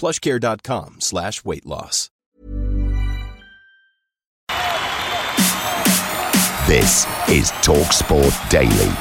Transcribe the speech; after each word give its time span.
plushcare.com 0.00 0.96
slash 1.00 1.44
weight 1.44 1.66
loss. 1.66 2.10
This 6.66 7.04
is 7.28 7.50
TalkSport 7.62 8.48
Daily. 8.48 8.94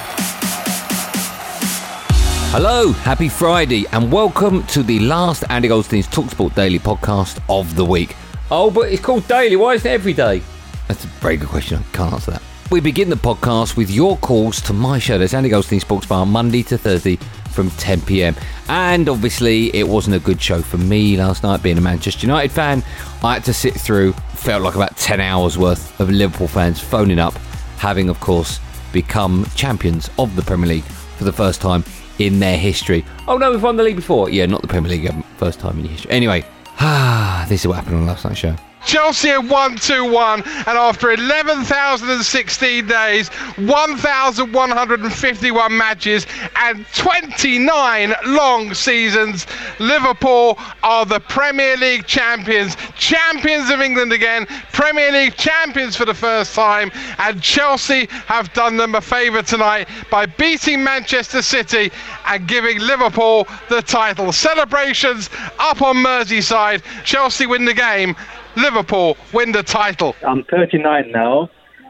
Hello, 2.52 2.92
happy 2.92 3.30
Friday, 3.30 3.86
and 3.92 4.12
welcome 4.12 4.64
to 4.68 4.82
the 4.82 5.00
last 5.00 5.44
Andy 5.50 5.68
Goldstein's 5.68 6.08
Talksport 6.08 6.56
Daily 6.56 6.80
podcast 6.80 7.40
of 7.48 7.76
the 7.76 7.86
week. 7.86 8.16
Oh, 8.50 8.72
but 8.72 8.92
it's 8.92 9.02
called 9.04 9.28
daily. 9.28 9.56
Why 9.56 9.76
isn't 9.76 9.90
it 9.90 9.94
every 9.94 10.14
day? 10.14 10.42
That's 10.88 11.04
a 11.04 11.08
very 11.08 11.38
good 11.38 11.50
question. 11.50 11.78
I 11.78 11.96
can't 11.96 12.14
answer 12.14 12.32
that. 12.32 12.42
We 12.72 12.82
begin 12.82 13.10
the 13.10 13.16
podcast 13.16 13.78
with 13.78 13.92
your 13.92 14.18
calls 14.18 14.62
to 14.62 14.74
my 14.74 14.98
show. 14.98 15.20
That's 15.20 15.36
Andy 15.36 15.50
Goldstein 15.50 15.80
Sports 15.80 16.08
Bar, 16.08 16.26
Monday 16.26 16.64
to 16.64 16.78
Thursday 16.78 17.20
from 17.60 17.70
10 17.72 18.02
pm. 18.04 18.36
And 18.70 19.10
obviously, 19.10 19.76
it 19.76 19.86
wasn't 19.86 20.16
a 20.16 20.20
good 20.20 20.42
show 20.42 20.62
for 20.62 20.78
me 20.78 21.18
last 21.18 21.44
night, 21.44 21.62
being 21.62 21.78
a 21.78 21.82
Manchester 21.82 22.26
United 22.26 22.54
fan. 22.54 22.82
I 23.22 23.34
had 23.34 23.44
to 23.46 23.54
sit 23.54 23.74
through, 23.74 24.14
felt 24.34 24.64
like 24.64 24.76
about 24.76 24.96
10 24.96 25.20
hours 25.20 25.58
worth 25.58 26.00
of 26.00 26.10
Liverpool 26.10 26.48
fans 26.48 26.80
phoning 26.80 27.20
up, 27.20 27.34
having, 27.78 28.08
of 28.08 28.18
course, 28.22 28.62
become 28.94 29.46
champions 29.56 30.10
of 30.18 30.38
the 30.38 30.42
Premier 30.42 30.68
League 30.70 30.86
for 31.18 31.26
the 31.26 31.34
first 31.34 31.60
time 31.60 31.84
in 32.20 32.40
their 32.40 32.58
history. 32.58 33.04
Oh 33.28 33.38
no, 33.38 33.52
we've 33.52 33.62
won 33.62 33.76
the 33.76 33.84
league 33.84 33.98
before. 33.98 34.30
Yeah, 34.30 34.46
not 34.46 34.62
the 34.62 34.70
Premier 34.70 34.92
League, 34.92 35.10
um, 35.10 35.22
first 35.36 35.60
time 35.60 35.80
in 35.80 35.86
history. 35.86 36.12
Anyway, 36.12 36.46
ah, 36.80 37.46
this 37.50 37.62
is 37.62 37.68
what 37.68 37.76
happened 37.76 37.98
on 37.98 38.06
last 38.06 38.24
night's 38.24 38.40
show. 38.40 38.56
Chelsea 38.86 39.30
have 39.30 39.50
won 39.50 39.76
2 39.76 40.12
1, 40.12 40.44
and 40.44 40.68
after 40.68 41.12
11,016 41.12 42.88
days, 42.88 43.30
1,151 43.30 45.78
matches, 45.78 46.28
and 46.56 46.86
29 46.94 48.14
long 48.26 48.74
seasons, 48.74 49.46
Liverpool 49.80 50.58
are 50.84 51.06
the 51.06 51.20
Premier 51.20 51.76
League 51.78 52.08
champions. 52.08 52.76
Champions 52.98 53.70
of 53.70 53.82
England 53.82 54.14
again, 54.14 54.48
Premier 54.72 55.12
League 55.12 55.36
champions 55.36 55.96
for 55.96 56.06
the 56.06 56.14
first 56.14 56.56
time, 56.56 56.92
and 57.20 57.42
Chelsea 57.42 58.08
have 58.28 58.54
done 58.54 58.78
them 58.78 58.96
a 58.96 59.02
favour 59.02 59.42
tonight 59.42 59.90
by 60.10 60.26
beating 60.26 60.82
Manchester 60.84 61.42
City 61.42 61.92
and 62.26 62.48
giving 62.48 62.80
Liverpool 62.80 63.48
the 63.70 63.82
title. 63.82 64.32
Celebrations 64.32 65.30
up 65.60 65.82
on 65.82 65.98
Merseyside. 65.98 66.82
Chelsea 67.04 67.46
win 67.46 67.66
the 67.66 67.74
game. 67.74 68.16
Liverpool 68.60 69.18
win 69.34 69.52
the 69.52 69.64
title. 69.64 70.16
I'm 70.28 70.44
39 70.44 71.12
now, 71.12 71.50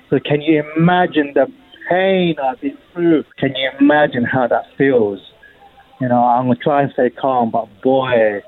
so 0.10 0.20
can 0.20 0.42
you 0.42 0.64
imagine 0.78 1.34
the 1.34 1.48
pain 1.90 2.36
I've 2.42 2.62
been 2.62 2.78
through? 2.94 3.24
Can 3.38 3.56
you 3.56 3.70
imagine 3.80 4.24
how 4.24 4.48
that 4.48 4.66
feels? 4.78 5.20
You 6.00 6.08
know, 6.08 6.24
I'm 6.24 6.46
gonna 6.46 6.60
try 6.64 6.84
and 6.84 6.92
stay 6.94 7.10
calm, 7.10 7.52
but 7.52 7.68
boy, 7.82 8.42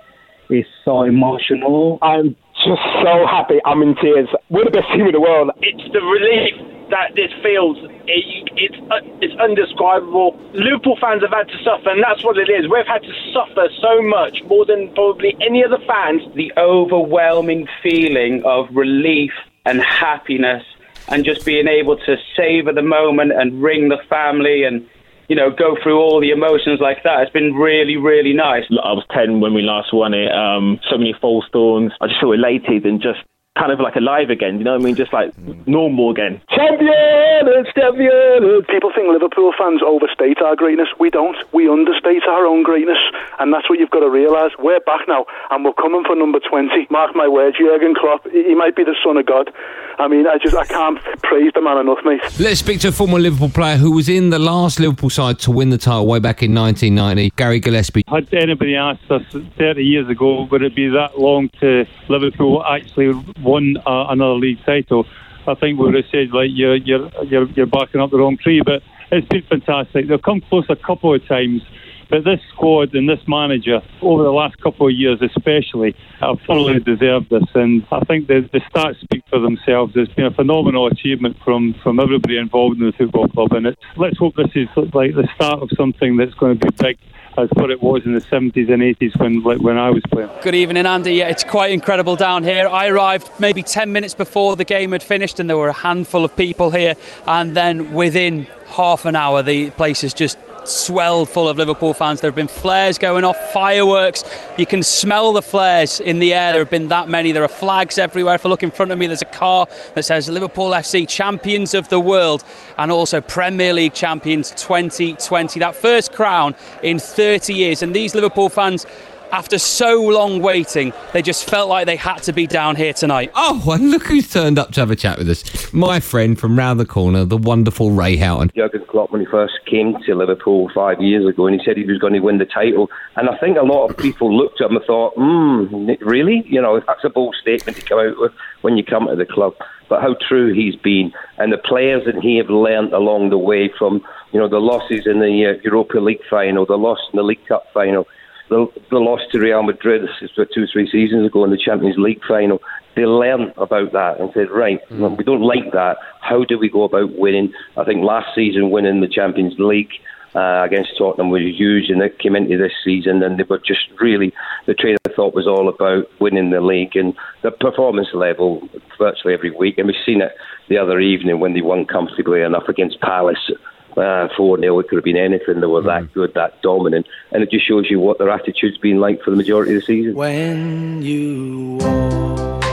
it's 0.50 0.70
so 0.86 1.04
emotional. 1.04 1.98
I'm 2.02 2.36
just 2.66 2.82
so 3.04 3.26
happy. 3.30 3.60
I'm 3.66 3.82
in 3.82 3.96
tears. 3.96 4.30
We're 4.50 4.66
the 4.66 4.72
best 4.72 4.88
team 4.94 5.08
in 5.08 5.12
the 5.14 5.20
world. 5.20 5.50
It's 5.62 5.92
the 5.92 6.02
relief 6.02 6.71
that 6.92 7.16
this 7.16 7.32
feels. 7.42 7.78
It, 8.06 8.50
it's 8.56 8.78
uh, 8.92 9.02
it's 9.22 9.34
undescribable. 9.40 10.38
Liverpool 10.54 10.98
fans 11.02 11.24
have 11.24 11.32
had 11.32 11.48
to 11.48 11.58
suffer, 11.64 11.90
and 11.90 12.04
that's 12.04 12.24
what 12.24 12.38
it 12.38 12.50
is. 12.50 12.70
We've 12.70 12.86
had 12.86 13.02
to 13.02 13.14
suffer 13.34 13.68
so 13.82 14.02
much 14.02 14.44
more 14.44 14.66
than 14.66 14.94
probably 14.94 15.36
any 15.42 15.64
other 15.64 15.80
fans. 15.88 16.22
The 16.36 16.54
overwhelming 16.58 17.68
feeling 17.82 18.44
of 18.46 18.68
relief 18.76 19.32
and 19.66 19.82
happiness, 19.82 20.64
and 21.08 21.26
just 21.26 21.46
being 21.46 21.68
able 21.68 21.98
to 21.98 22.16
savor 22.36 22.74
the 22.74 22.84
moment 22.84 23.32
and 23.32 23.62
ring 23.62 23.90
the 23.90 24.00
family 24.10 24.64
and 24.64 24.88
you 25.32 25.38
know, 25.38 25.50
go 25.50 25.78
through 25.82 25.98
all 25.98 26.20
the 26.20 26.32
emotions 26.32 26.82
like 26.82 27.04
that. 27.04 27.22
It's 27.22 27.32
been 27.32 27.54
really, 27.54 27.96
really 27.96 28.34
nice. 28.34 28.66
I 28.70 28.92
was 28.92 29.06
10 29.16 29.40
when 29.40 29.54
we 29.54 29.62
last 29.62 29.94
won 29.94 30.14
it. 30.14 30.30
Um, 30.30 30.78
so 30.90 30.98
many 30.98 31.16
false 31.22 31.46
dawns. 31.54 31.94
I 32.02 32.08
just 32.08 32.20
feel 32.20 32.34
elated 32.34 32.86
and 32.86 33.02
just 33.02 33.20
kind 33.58 33.72
of 33.72 33.80
like 33.80 33.96
alive 33.96 34.30
again. 34.30 34.58
You 34.58 34.64
know 34.64 34.74
what 34.74 34.82
I 34.82 34.86
mean? 34.86 34.96
Just 34.96 35.12
like 35.12 35.36
mm. 35.36 35.68
normal 35.68 36.12
again. 36.12 36.42
Champion, 36.50 37.66
champion. 37.76 38.64
People 38.70 38.92
think 38.96 39.12
Liverpool 39.12 39.52
fans 39.58 39.82
overstate 39.86 40.42
our 40.42 40.56
greatness. 40.56 40.88
We 41.00 41.10
don't. 41.10 41.36
We 41.54 41.68
understate 41.70 42.24
our 42.28 42.46
own 42.46 42.64
greatness, 42.64 43.00
and 43.40 43.54
that's 43.54 43.70
what 43.70 43.80
you've 43.80 43.92
got 43.92 44.02
to 44.02 44.10
realise. 44.10 44.54
We're 44.60 44.80
back 44.82 45.08
now, 45.08 45.26
and 45.50 45.66
we're 45.66 45.74
coming 45.74 46.04
for 46.06 46.16
number 46.16 46.40
twenty. 46.40 46.88
Mark 46.90 47.16
my 47.16 47.28
words, 47.28 47.58
Jurgen 47.58 47.96
Klopp. 47.96 48.26
He 48.32 48.56
might 48.56 48.76
be 48.76 48.84
the 48.84 48.96
son 49.04 49.18
of 49.18 49.26
God. 49.26 49.52
I 50.00 50.08
mean, 50.08 50.26
I 50.28 50.38
just 50.38 50.56
I 50.56 50.66
can't 50.66 51.00
praise 51.22 51.52
the 51.54 51.62
man 51.62 51.78
enough, 51.78 52.00
mate. 52.06 52.22
Let's 52.40 52.60
speak 52.60 52.80
to 52.82 52.88
a 52.88 52.92
former 52.92 53.20
Liverpool 53.20 53.50
player 53.50 53.78
who 53.78 53.92
was 53.92 54.08
in 54.08 54.30
the 54.30 54.40
last 54.40 54.80
Liverpool 54.80 55.10
side 55.10 55.40
to 55.40 55.52
win 55.52 55.70
the 55.70 55.78
title 55.78 56.08
way 56.08 56.20
back 56.20 56.42
in 56.42 56.56
1990, 56.56 57.32
Gary 57.36 57.60
Gillespie. 57.60 58.04
Had 58.08 58.34
anybody 58.34 58.76
asked 58.76 59.12
us 59.12 59.24
30 59.58 59.84
years 59.84 60.10
ago, 60.10 60.44
would 60.46 60.64
it 60.64 60.76
be 60.76 60.88
that 60.90 61.20
long 61.20 61.50
to 61.60 61.86
Liverpool 62.08 62.64
actually 62.66 63.12
won 63.44 63.78
uh, 63.86 64.06
another 64.10 64.36
league 64.36 64.64
title? 64.66 65.06
I 65.48 65.56
think 65.56 65.80
we 65.80 65.86
would 65.86 65.96
have 65.96 66.06
said 66.12 66.32
like 66.32 66.50
you're 66.52 66.76
you're 66.76 67.10
you're, 67.26 67.50
you're 67.50 67.66
backing 67.66 68.02
up 68.02 68.12
the 68.12 68.18
wrong 68.18 68.38
tree, 68.38 68.62
but 68.64 68.84
it's 69.12 69.28
been 69.28 69.44
fantastic. 69.44 70.08
They've 70.08 70.22
come 70.22 70.42
close 70.42 70.66
a 70.70 70.76
couple 70.76 71.14
of 71.14 71.26
times. 71.28 71.62
But 72.10 72.26
this 72.26 72.42
squad 72.54 72.94
and 72.94 73.08
this 73.08 73.22
manager, 73.26 73.80
over 74.02 74.24
the 74.24 74.34
last 74.34 74.60
couple 74.62 74.88
of 74.88 74.94
years 74.94 75.22
especially, 75.22 75.96
have 76.20 76.40
thoroughly 76.46 76.82
deserved 76.82 77.30
this. 77.30 77.46
And 77.56 77.88
I 77.90 78.02
think 78.02 78.28
the, 78.28 78.50
the 78.52 78.60
stats 78.60 79.00
speak 79.00 79.24
for 79.30 79.40
themselves. 79.40 79.94
It's 79.96 80.14
been 80.14 80.26
a 80.26 80.32
phenomenal 80.32 80.88
achievement 80.88 81.38
from, 81.46 81.74
from 81.82 82.02
everybody 82.02 82.38
involved 82.38 82.82
in 82.82 82.86
the 82.86 82.92
football 82.92 83.30
club. 83.30 83.54
And 83.54 83.66
it's, 83.66 83.82
let's 83.96 84.18
hope 84.18 84.36
this 84.36 84.52
is 84.56 84.68
like 84.94 85.16
the 85.16 85.26
start 85.36 85.64
of 85.64 85.70
something 85.78 86.18
that's 86.18 86.34
going 86.34 86.60
to 86.60 86.66
be 86.68 86.76
big 86.78 86.98
as 87.38 87.50
what 87.54 87.72
it 87.72 87.82
was 87.82 88.06
in 88.06 88.14
the 88.14 88.22
70s 88.22 88.72
and 88.72 88.82
80s 88.82 89.20
when 89.20 89.42
like, 89.44 89.60
when 89.60 89.78
I 89.78 89.90
was 89.90 90.04
playing. 90.12 90.30
Good 90.42 90.56
evening, 90.56 90.86
Andy. 90.86 91.14
Yeah, 91.16 91.30
it's 91.30 91.44
quite 91.44 91.72
incredible 91.72 92.16
down 92.16 92.44
here. 92.44 92.68
I 92.68 92.88
arrived 92.88 93.30
maybe 93.40 93.64
10 93.64 93.92
minutes 93.92 94.14
before 94.14 94.56
the 94.56 94.66
game 94.66 94.92
had 94.92 95.04
finished, 95.04 95.40
and 95.40 95.50
there 95.50 95.58
were 95.58 95.70
a 95.70 95.74
handful 95.74 96.26
of 96.26 96.36
people 96.36 96.72
here. 96.72 96.96
And 97.26 97.56
then 97.56 97.94
within 97.94 98.48
half 98.68 99.06
an 99.06 99.16
hour, 99.16 99.44
the 99.44 99.70
place 99.72 100.04
is 100.04 100.14
just 100.14 100.38
swelled 100.64 101.30
full 101.30 101.48
of 101.50 101.58
Liverpool 101.58 101.94
fans. 101.94 102.22
There 102.22 102.30
have 102.30 102.36
been 102.36 102.48
flares 102.48 102.98
going 102.98 103.24
off, 103.24 103.38
fireworks. 103.52 104.24
You 104.58 104.66
can 104.66 104.84
smell 104.84 105.34
the 105.34 105.42
flares 105.42 106.00
in 106.00 106.20
the 106.20 106.34
air. 106.34 106.52
There 106.52 106.62
have 106.62 106.70
been 106.70 106.88
that 106.90 107.10
many. 107.10 107.32
There 107.32 107.44
are 107.44 107.48
flags 107.48 107.98
everywhere. 107.98 108.36
If 108.36 108.46
I 108.46 108.50
look 108.50 108.64
in 108.64 108.72
front 108.72 108.92
of 108.92 108.98
me, 108.98 109.08
there's 109.08 109.22
a 109.22 109.26
car 109.26 109.68
that 109.96 110.04
says 110.04 110.30
Liverpool 110.30 110.72
FC 110.72 111.08
champions 111.08 111.74
of 111.74 111.90
the 111.90 112.00
world 112.00 112.44
and 112.78 112.92
also 112.92 113.22
Premier 113.22 113.74
League 113.74 113.94
champions 113.94 114.52
2020. 114.52 115.60
That 115.60 115.76
first 115.76 116.14
crown 116.14 116.56
in 116.84 117.00
30 117.00 117.54
years. 117.54 117.82
And 117.82 117.96
these 117.96 118.16
Liverpool 118.16 118.50
fans 118.50 118.86
after 119.32 119.58
so 119.58 120.02
long 120.02 120.42
waiting, 120.42 120.94
they 121.14 121.22
just 121.22 121.50
felt 121.50 121.70
like 121.70 121.86
they 121.86 121.96
had 121.96 122.18
to 122.24 122.34
be 122.34 122.48
down 122.48 122.76
here 122.76 122.94
tonight. 122.94 123.32
Oh, 123.36 123.64
and 123.72 123.92
look 123.92 124.04
who's 124.04 124.32
turned 124.32 124.60
up 124.60 124.72
to 124.74 124.80
have 124.82 124.92
a 124.92 124.96
chat 124.96 125.18
with 125.18 125.30
us. 125.30 125.74
My 125.74 126.00
friend 126.00 126.40
from 126.40 126.58
round 126.58 126.80
the 126.80 126.86
corner, 126.86 127.26
the 127.26 127.38
wonderful 127.38 127.92
Ray 127.92 128.18
Houghton. 128.18 128.52
Jurgen 128.56 128.86
Klopp, 128.88 129.12
when 129.12 129.22
he 129.22 129.28
first 129.28 129.54
came 129.66 129.96
to 130.06 130.16
Liverpool 130.16 130.70
five 130.74 131.02
years 131.02 131.28
ago, 131.28 131.48
and 131.48 131.60
he 131.60 131.66
said 131.66 131.78
he 131.78 131.86
was 131.86 131.98
going 131.98 132.14
to 132.14 132.20
win 132.20 132.38
the 132.38 132.46
title. 132.46 132.90
And 133.16 133.30
I 133.30 133.38
think 133.38 133.58
a 133.58 133.64
lot 133.64 133.90
of 133.90 133.98
people 133.98 134.36
looked 134.36 134.62
at 134.62 134.70
him 134.70 134.78
and 134.78 134.86
thought, 134.86 135.14
hmm, 135.16 135.92
really? 136.02 136.44
You 136.46 136.62
know, 136.62 136.82
that's 136.86 137.04
a 137.04 137.10
bold 137.10 137.36
statement 137.42 137.78
to 137.78 137.84
come 137.84 138.00
out 138.00 138.20
with 138.20 138.34
when 138.62 138.78
you 138.78 138.84
come 138.84 139.08
to 139.08 139.16
the 139.16 139.26
club. 139.26 139.54
But 139.90 140.02
how 140.02 140.16
true 140.28 140.54
he's 140.54 140.76
been, 140.78 141.12
and 141.38 141.52
the 141.52 141.58
players 141.58 142.04
that 142.06 142.16
he 142.22 142.38
have 142.38 142.50
learnt 142.50 142.94
along 142.94 143.30
the 143.30 143.38
way 143.38 143.70
from, 143.78 144.02
you 144.32 144.40
know, 144.40 144.48
the 144.48 144.60
losses 144.60 145.06
in 145.06 145.20
the 145.20 145.58
uh, 145.58 145.62
Europa 145.64 146.00
League 146.00 146.24
final, 146.30 146.66
the 146.66 146.78
loss 146.78 147.00
in 147.12 147.18
the 147.18 147.24
League 147.24 147.46
Cup 147.46 147.66
final 147.74 148.08
the, 148.52 148.68
the 148.90 149.00
loss 149.00 149.22
to 149.32 149.40
Real 149.40 149.64
Madrid 149.64 150.02
two, 150.20 150.64
or 150.64 150.68
three 150.68 150.90
seasons 150.92 151.26
ago 151.26 151.46
in 151.46 151.52
the 151.52 151.58
Champions 151.58 151.96
League 151.98 152.22
final, 152.28 152.62
they 152.98 153.06
learned 153.06 153.54
about 153.56 153.94
that 153.94 154.20
and 154.20 154.30
said, 154.34 154.52
right, 154.52 154.80
mm. 154.90 155.18
we 155.18 155.24
don't 155.24 155.42
like 155.42 155.72
that. 155.72 155.98
How 156.20 156.44
do 156.44 156.60
we 156.60 156.70
go 156.70 156.84
about 156.84 157.18
winning? 157.18 157.54
I 157.78 157.86
think 157.86 158.04
last 158.04 158.36
season 158.36 158.70
winning 158.70 159.00
the 159.00 159.08
Champions 159.08 159.56
League 159.58 159.92
uh, 160.36 160.64
against 160.66 160.98
Tottenham 160.98 161.30
was 161.30 161.42
huge, 161.42 161.90
and 161.90 162.02
it 162.02 162.20
came 162.20 162.36
into 162.36 162.58
this 162.58 162.74
season, 162.84 163.24
and 163.24 163.40
they 163.40 163.44
were 163.44 163.58
just 163.58 163.88
really 164.02 164.34
the 164.66 164.74
trainer 164.74 164.98
thought 165.16 165.34
was 165.34 165.48
all 165.48 165.70
about 165.70 166.10
winning 166.20 166.50
the 166.50 166.62
league 166.62 166.96
and 166.96 167.14
the 167.44 167.52
performance 167.52 168.10
level 168.14 168.68
virtually 168.98 169.34
every 169.34 169.52
week, 169.52 169.78
and 169.78 169.88
we've 169.88 169.96
seen 170.06 170.22
it 170.22 170.34
the 170.68 170.78
other 170.78 171.00
evening 171.00 171.40
when 171.40 171.54
they 171.54 171.62
won 171.62 171.86
comfortably 171.86 172.42
enough 172.42 172.68
against 172.68 173.00
Palace. 173.00 173.50
Uh, 173.98 174.30
4 174.36 174.60
0, 174.60 174.80
it 174.80 174.88
could 174.88 174.98
have 174.98 175.04
been 175.04 175.18
anything. 175.18 175.60
They 175.60 175.68
were 175.68 175.82
that 175.84 176.04
mm. 176.04 176.14
good, 176.14 176.34
that 176.34 176.62
dominant. 176.62 177.08
And 177.32 177.44
it 177.44 177.52
just 177.52 177.68
shows 177.68 177.90
you 177.90 178.00
what 178.00 178.18
their 178.18 178.30
attitude's 178.30 178.78
been 178.78 179.00
like 179.00 179.22
for 179.22 179.32
the 179.32 179.38
majority 179.38 179.76
of 179.76 179.82
the 179.82 179.86
season. 179.86 180.16
When 180.16 181.02
you 181.02 181.78
walk 181.82 182.64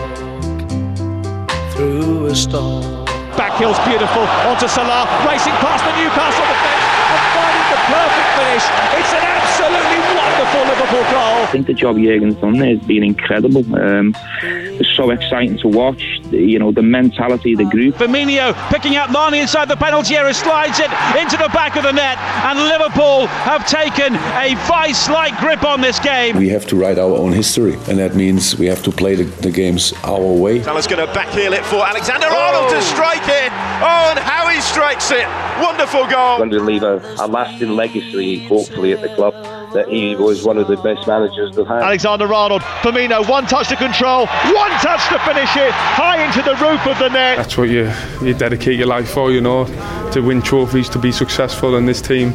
through 1.73 2.27
a 2.27 2.35
storm. 2.35 2.99
Backhill's 3.39 3.79
beautiful 3.87 4.23
onto 4.51 4.67
Salah, 4.67 5.07
racing 5.27 5.55
past 5.63 5.85
the 5.87 5.95
Newcastle 5.95 6.43
defence 6.43 6.85
and 7.07 7.23
finding 7.39 7.67
the 7.71 7.81
perfect 7.87 8.31
finish. 8.35 8.65
It's 8.99 9.13
an 9.15 9.23
absolutely 9.23 9.99
wonderful 10.19 10.63
Liverpool 10.67 11.05
goal. 11.11 11.43
I 11.43 11.49
think 11.51 11.67
the 11.67 11.75
job 11.75 11.97
Jurgen's 11.97 12.35
done 12.37 12.59
there 12.59 12.75
has 12.77 12.85
been 12.87 13.05
incredible. 13.05 13.63
Um, 13.75 14.15
it's 14.79 14.95
so 14.97 15.11
exciting 15.11 15.59
to 15.59 15.69
watch. 15.69 16.21
You 16.31 16.59
know, 16.59 16.73
the 16.73 16.83
mentality 16.83 17.53
of 17.53 17.59
the 17.59 17.65
group. 17.65 17.97
Firmino 17.97 18.55
picking 18.71 18.97
out 18.97 19.09
Mané 19.11 19.41
inside 19.41 19.69
the 19.69 19.77
penalty 19.77 20.17
area, 20.17 20.35
slides 20.35 20.79
it 20.79 20.91
into 21.19 21.37
the 21.37 21.51
back 21.53 21.77
of 21.77 21.83
the 21.83 21.93
net, 21.93 22.19
and 22.19 22.59
Liverpool 22.59 23.27
have 23.27 23.67
taken 23.67 24.15
a 24.15 24.55
vice-like 24.67 25.39
grip 25.39 25.65
on 25.65 25.81
this 25.81 25.99
game. 25.99 26.37
We 26.37 26.49
have 26.51 26.67
to 26.67 26.77
write 26.77 26.99
our 26.99 27.15
own 27.15 27.33
history, 27.33 27.75
and 27.89 27.99
that 27.99 28.15
means 28.15 28.59
we 28.59 28.67
have 28.67 28.83
to 28.85 28.93
play 28.93 29.15
the, 29.15 29.25
the 29.25 29.51
games 29.51 29.93
our 30.05 30.21
way. 30.21 30.63
Salah's 30.63 30.87
going 30.87 31.05
to 31.05 31.13
backheel 31.13 31.53
it 31.53 31.65
for 31.65 31.85
Alexander 31.85 32.27
Arnold 32.27 32.67
oh. 32.69 32.75
to 32.75 32.83
strike 32.83 33.29
it. 33.29 33.51
Oh, 33.81 34.11
and 34.11 34.19
how 34.19 34.49
he 34.49 34.61
strikes 34.61 35.11
it! 35.11 35.27
Wonderful 35.63 36.07
goal. 36.07 36.39
Going 36.39 36.51
to 36.51 36.61
leave 36.61 36.83
a, 36.83 36.97
a 37.19 37.27
lasting 37.27 37.71
legacy, 37.71 38.45
hopefully, 38.47 38.93
at 38.93 39.01
the 39.01 39.15
club 39.15 39.35
that 39.73 39.89
he 39.89 40.17
was 40.17 40.45
one 40.45 40.59
of 40.59 40.69
the 40.69 40.77
best 40.77 41.07
managers 41.07 41.55
they've 41.55 41.67
had. 41.67 41.83
Alexander 41.83 42.33
Arnold, 42.33 42.63
Firmino, 42.83 43.29
one 43.29 43.47
touch 43.47 43.69
to 43.69 43.77
control, 43.77 44.27
one 44.27 44.71
touch 44.81 45.07
to 45.09 45.19
finish 45.21 45.57
it, 45.57 45.73
high 45.73 46.25
into 46.25 46.43
the 46.43 46.55
roof 46.57 46.87
of 46.87 46.99
the 46.99 47.09
net. 47.09 47.37
That's 47.37 47.57
what 47.57 47.69
you 47.69 47.93
you 48.23 48.35
dedicate 48.35 48.79
your 48.79 48.87
life 48.87 49.11
for, 49.11 49.31
you 49.31 49.41
know, 49.41 49.67
to 50.13 50.21
win 50.21 50.43
trophies, 50.43 50.89
to 50.91 50.99
be 50.99 51.13
successful, 51.13 51.77
and 51.77 51.89
this 51.89 52.01
team 52.01 52.33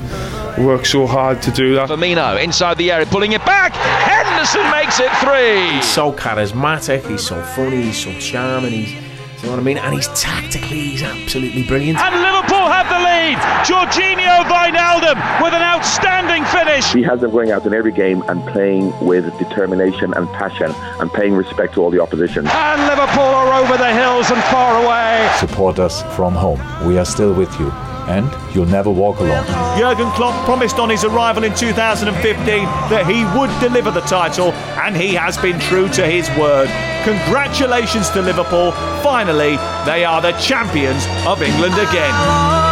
works 0.57 0.91
so 0.91 1.07
hard 1.07 1.41
to 1.41 1.51
do 1.51 1.75
that. 1.75 1.89
Firmino 1.89 2.41
inside 2.41 2.77
the 2.77 2.91
area, 2.91 3.05
pulling 3.05 3.33
it 3.33 3.45
back. 3.45 3.73
Henderson 3.73 4.69
makes 4.71 4.99
it 4.99 5.11
three. 5.17 5.77
He's 5.77 5.89
so 5.89 6.13
charismatic, 6.13 7.07
he's 7.07 7.25
so 7.25 7.41
funny, 7.41 7.83
he's 7.83 8.03
so 8.03 8.11
charming, 8.19 8.71
he's 8.71 9.03
you 9.43 9.49
know 9.49 9.55
what 9.57 9.61
I 9.61 9.63
mean? 9.63 9.77
And 9.77 9.93
he's 9.93 10.07
tactically, 10.19 10.79
he's 10.79 11.03
absolutely 11.03 11.67
brilliant. 11.67 11.99
And 11.99 12.15
Liverpool 12.15 12.42
have 12.69 12.87
the 12.89 12.99
lead. 12.99 13.37
Georginio 13.65 14.43
Wijnaldum 14.45 15.43
with 15.43 15.53
an 15.53 15.61
outstanding 15.61 16.43
finish. 16.45 16.91
He 16.93 17.03
has 17.03 17.21
them 17.21 17.31
going 17.31 17.51
out 17.51 17.65
in 17.65 17.73
every 17.73 17.91
game 17.91 18.23
and 18.27 18.45
playing 18.47 18.93
with 19.05 19.25
determination 19.37 20.13
and 20.13 20.27
passion 20.29 20.71
and 20.99 21.11
paying 21.11 21.33
respect 21.33 21.73
to 21.75 21.81
all 21.81 21.91
the 21.91 22.01
opposition. 22.01 22.47
And 22.47 22.81
Liverpool 22.87 23.23
are 23.23 23.61
over 23.61 23.77
the 23.77 23.93
hills 23.93 24.29
and 24.31 24.41
far 24.45 24.83
away. 24.83 25.31
Support 25.39 25.79
us 25.79 26.03
from 26.15 26.33
home. 26.33 26.59
We 26.87 26.97
are 26.97 27.05
still 27.05 27.33
with 27.33 27.51
you 27.59 27.92
and 28.07 28.29
you'll 28.53 28.65
never 28.65 28.89
walk 28.89 29.19
alone. 29.19 29.45
Jurgen 29.77 30.09
Klopp 30.11 30.45
promised 30.45 30.79
on 30.79 30.89
his 30.89 31.03
arrival 31.03 31.43
in 31.43 31.53
2015 31.55 32.45
that 32.89 33.05
he 33.07 33.25
would 33.37 33.51
deliver 33.59 33.91
the 33.91 34.01
title, 34.01 34.51
and 34.83 34.95
he 34.95 35.13
has 35.13 35.37
been 35.37 35.59
true 35.59 35.87
to 35.89 36.05
his 36.05 36.29
word. 36.37 36.69
Congratulations 37.03 38.09
to 38.11 38.21
Liverpool. 38.21 38.71
Finally, 39.01 39.57
they 39.85 40.05
are 40.05 40.21
the 40.21 40.31
champions 40.33 41.05
of 41.27 41.41
England 41.41 41.73
again. 41.73 42.62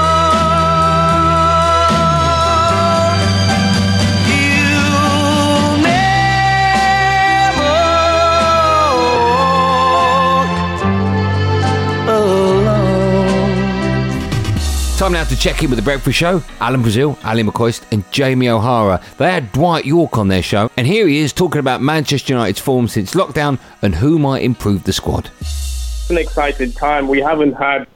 Time 15.01 15.13
now 15.13 15.23
to 15.23 15.35
check 15.35 15.63
in 15.63 15.71
with 15.71 15.79
the 15.79 15.83
Breakfast 15.83 16.15
Show. 16.15 16.43
Alan 16.59 16.83
Brazil, 16.83 17.17
Ally 17.23 17.41
McCoist, 17.41 17.91
and 17.91 18.03
Jamie 18.11 18.47
O'Hara. 18.47 19.01
They 19.17 19.31
had 19.31 19.51
Dwight 19.51 19.83
Yorke 19.83 20.15
on 20.19 20.27
their 20.27 20.43
show, 20.43 20.69
and 20.77 20.85
here 20.85 21.07
he 21.07 21.17
is 21.17 21.33
talking 21.33 21.57
about 21.57 21.81
Manchester 21.81 22.33
United's 22.33 22.59
form 22.59 22.87
since 22.87 23.15
lockdown 23.15 23.57
and 23.81 23.95
who 23.95 24.19
might 24.19 24.43
improve 24.43 24.83
the 24.83 24.93
squad. 24.93 25.31
It's 25.39 26.07
an 26.11 26.19
exciting 26.19 26.71
time. 26.73 27.07
We 27.07 27.19
haven't 27.19 27.53
had, 27.53 27.87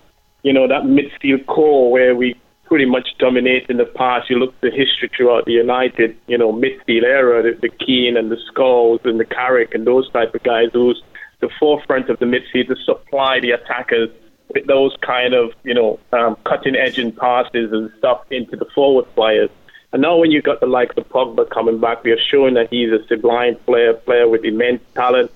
you 0.41 0.51
know, 0.51 0.67
that 0.67 0.81
midfield 0.85 1.45
core 1.45 1.91
where 1.91 2.15
we 2.15 2.33
pretty 2.63 2.85
much 2.85 3.07
dominate 3.19 3.69
in 3.69 3.77
the 3.77 3.85
past. 3.85 4.27
You 4.27 4.39
look 4.39 4.55
at 4.55 4.61
the 4.61 4.71
history 4.71 5.11
throughout 5.15 5.45
the 5.45 5.51
United, 5.51 6.17
you 6.25 6.39
know, 6.39 6.51
midfield 6.51 7.03
era, 7.03 7.43
the, 7.43 7.59
the 7.61 7.69
Keane 7.69 8.17
and 8.17 8.31
the 8.31 8.39
Scholes 8.51 9.05
and 9.05 9.19
the 9.19 9.25
Carrick 9.25 9.75
and 9.75 9.85
those 9.85 10.09
type 10.09 10.33
of 10.33 10.41
guys 10.41 10.69
who's 10.73 11.03
the 11.39 11.49
forefront 11.59 12.09
of 12.09 12.17
the 12.17 12.25
midfield 12.25 12.69
to 12.69 12.75
supply 12.83 13.39
the 13.39 13.51
attackers 13.51 14.09
with 14.55 14.65
those 14.65 14.95
kind 15.01 15.33
of, 15.35 15.51
you 15.63 15.73
know, 15.73 15.99
um, 16.13 16.35
cutting 16.45 16.75
edge 16.75 16.97
and 16.97 17.15
passes 17.15 17.71
and 17.71 17.91
stuff 17.99 18.25
into 18.31 18.55
the 18.55 18.65
forward 18.73 19.05
players. 19.13 19.49
And 19.93 20.01
now 20.01 20.17
when 20.17 20.31
you've 20.31 20.43
got 20.43 20.61
the 20.61 20.65
likes 20.65 20.97
of 20.97 21.07
Pogba 21.09 21.49
coming 21.49 21.79
back, 21.79 22.03
we 22.03 22.11
are 22.11 22.19
showing 22.19 22.55
that 22.55 22.69
he's 22.69 22.91
a 22.91 23.05
sublime 23.07 23.57
player, 23.65 23.93
player 23.93 24.27
with 24.27 24.43
immense 24.43 24.81
talent. 24.95 25.31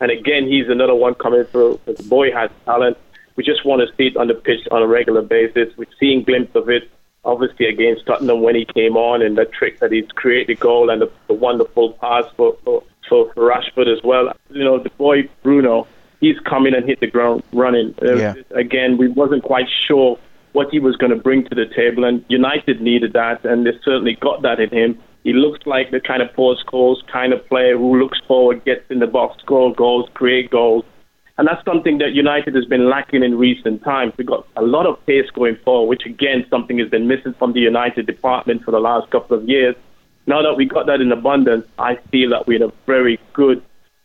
And 0.00 0.10
again, 0.10 0.48
he's 0.48 0.68
another 0.68 0.94
one 0.94 1.14
coming 1.14 1.44
through. 1.44 1.78
The 1.84 2.02
boy 2.08 2.32
has 2.32 2.50
talent. 2.64 2.98
We 3.36 3.44
just 3.44 3.64
want 3.64 3.88
to 3.88 3.94
see 3.96 4.08
it 4.08 4.16
on 4.16 4.26
the 4.26 4.34
pitch 4.34 4.66
on 4.70 4.82
a 4.82 4.86
regular 4.86 5.22
basis. 5.22 5.74
We're 5.76 5.86
seeing 6.00 6.24
glimpses 6.24 6.56
of 6.56 6.68
it, 6.68 6.90
obviously 7.24 7.66
against 7.66 8.06
Tottenham 8.06 8.42
when 8.42 8.54
he 8.54 8.64
came 8.64 8.96
on, 8.96 9.22
and 9.22 9.38
the 9.38 9.44
trick 9.44 9.78
that 9.78 9.92
he's 9.92 10.08
created 10.08 10.56
the 10.56 10.60
goal 10.60 10.90
and 10.90 11.00
the, 11.00 11.10
the 11.28 11.34
wonderful 11.34 11.92
pass 11.92 12.24
for, 12.36 12.56
for, 12.64 12.82
for 13.08 13.32
Rashford 13.34 13.86
as 13.86 14.02
well. 14.02 14.32
You 14.50 14.64
know, 14.64 14.78
the 14.78 14.90
boy 14.90 15.28
Bruno, 15.42 15.86
he's 16.22 16.38
come 16.48 16.66
in 16.66 16.74
and 16.74 16.88
hit 16.88 17.00
the 17.00 17.10
ground 17.10 17.42
running. 17.52 17.94
Uh, 18.00 18.14
yeah. 18.14 18.34
Again, 18.54 18.96
we 18.96 19.08
wasn't 19.08 19.42
quite 19.42 19.66
sure 19.86 20.18
what 20.52 20.68
he 20.70 20.78
was 20.78 20.96
going 20.96 21.10
to 21.10 21.16
bring 21.16 21.44
to 21.48 21.54
the 21.54 21.66
table, 21.66 22.04
and 22.04 22.24
United 22.28 22.80
needed 22.80 23.12
that, 23.12 23.44
and 23.44 23.66
they 23.66 23.72
certainly 23.84 24.16
got 24.20 24.40
that 24.42 24.60
in 24.60 24.70
him. 24.70 24.98
He 25.24 25.32
looks 25.32 25.66
like 25.66 25.90
the 25.90 26.00
kind 26.00 26.22
of 26.22 26.32
post 26.34 26.64
goals 26.66 27.02
kind 27.12 27.32
of 27.32 27.46
player 27.48 27.76
who 27.76 27.98
looks 27.98 28.18
forward, 28.26 28.64
gets 28.64 28.90
in 28.90 28.98
the 29.00 29.06
box, 29.06 29.42
score 29.42 29.74
goals, 29.74 30.08
create 30.14 30.50
goals. 30.50 30.84
And 31.38 31.48
that's 31.48 31.64
something 31.64 31.98
that 31.98 32.12
United 32.12 32.54
has 32.54 32.66
been 32.66 32.88
lacking 32.90 33.22
in 33.22 33.38
recent 33.38 33.82
times. 33.82 34.12
We've 34.16 34.26
got 34.26 34.46
a 34.56 34.62
lot 34.62 34.86
of 34.86 35.04
pace 35.06 35.30
going 35.30 35.56
forward, 35.64 35.88
which 35.88 36.06
again, 36.06 36.44
something 36.50 36.78
has 36.78 36.88
been 36.88 37.08
missing 37.08 37.34
from 37.38 37.52
the 37.52 37.60
United 37.60 38.06
department 38.06 38.64
for 38.64 38.70
the 38.70 38.80
last 38.80 39.10
couple 39.10 39.38
of 39.38 39.48
years. 39.48 39.74
Now 40.26 40.42
that 40.42 40.54
we 40.54 40.66
got 40.66 40.86
that 40.86 41.00
in 41.00 41.10
abundance, 41.10 41.66
I 41.78 41.96
feel 42.10 42.30
that 42.30 42.46
we're 42.46 42.62
in 42.62 42.68
a 42.68 42.72
very 42.86 43.18
good 43.32 43.62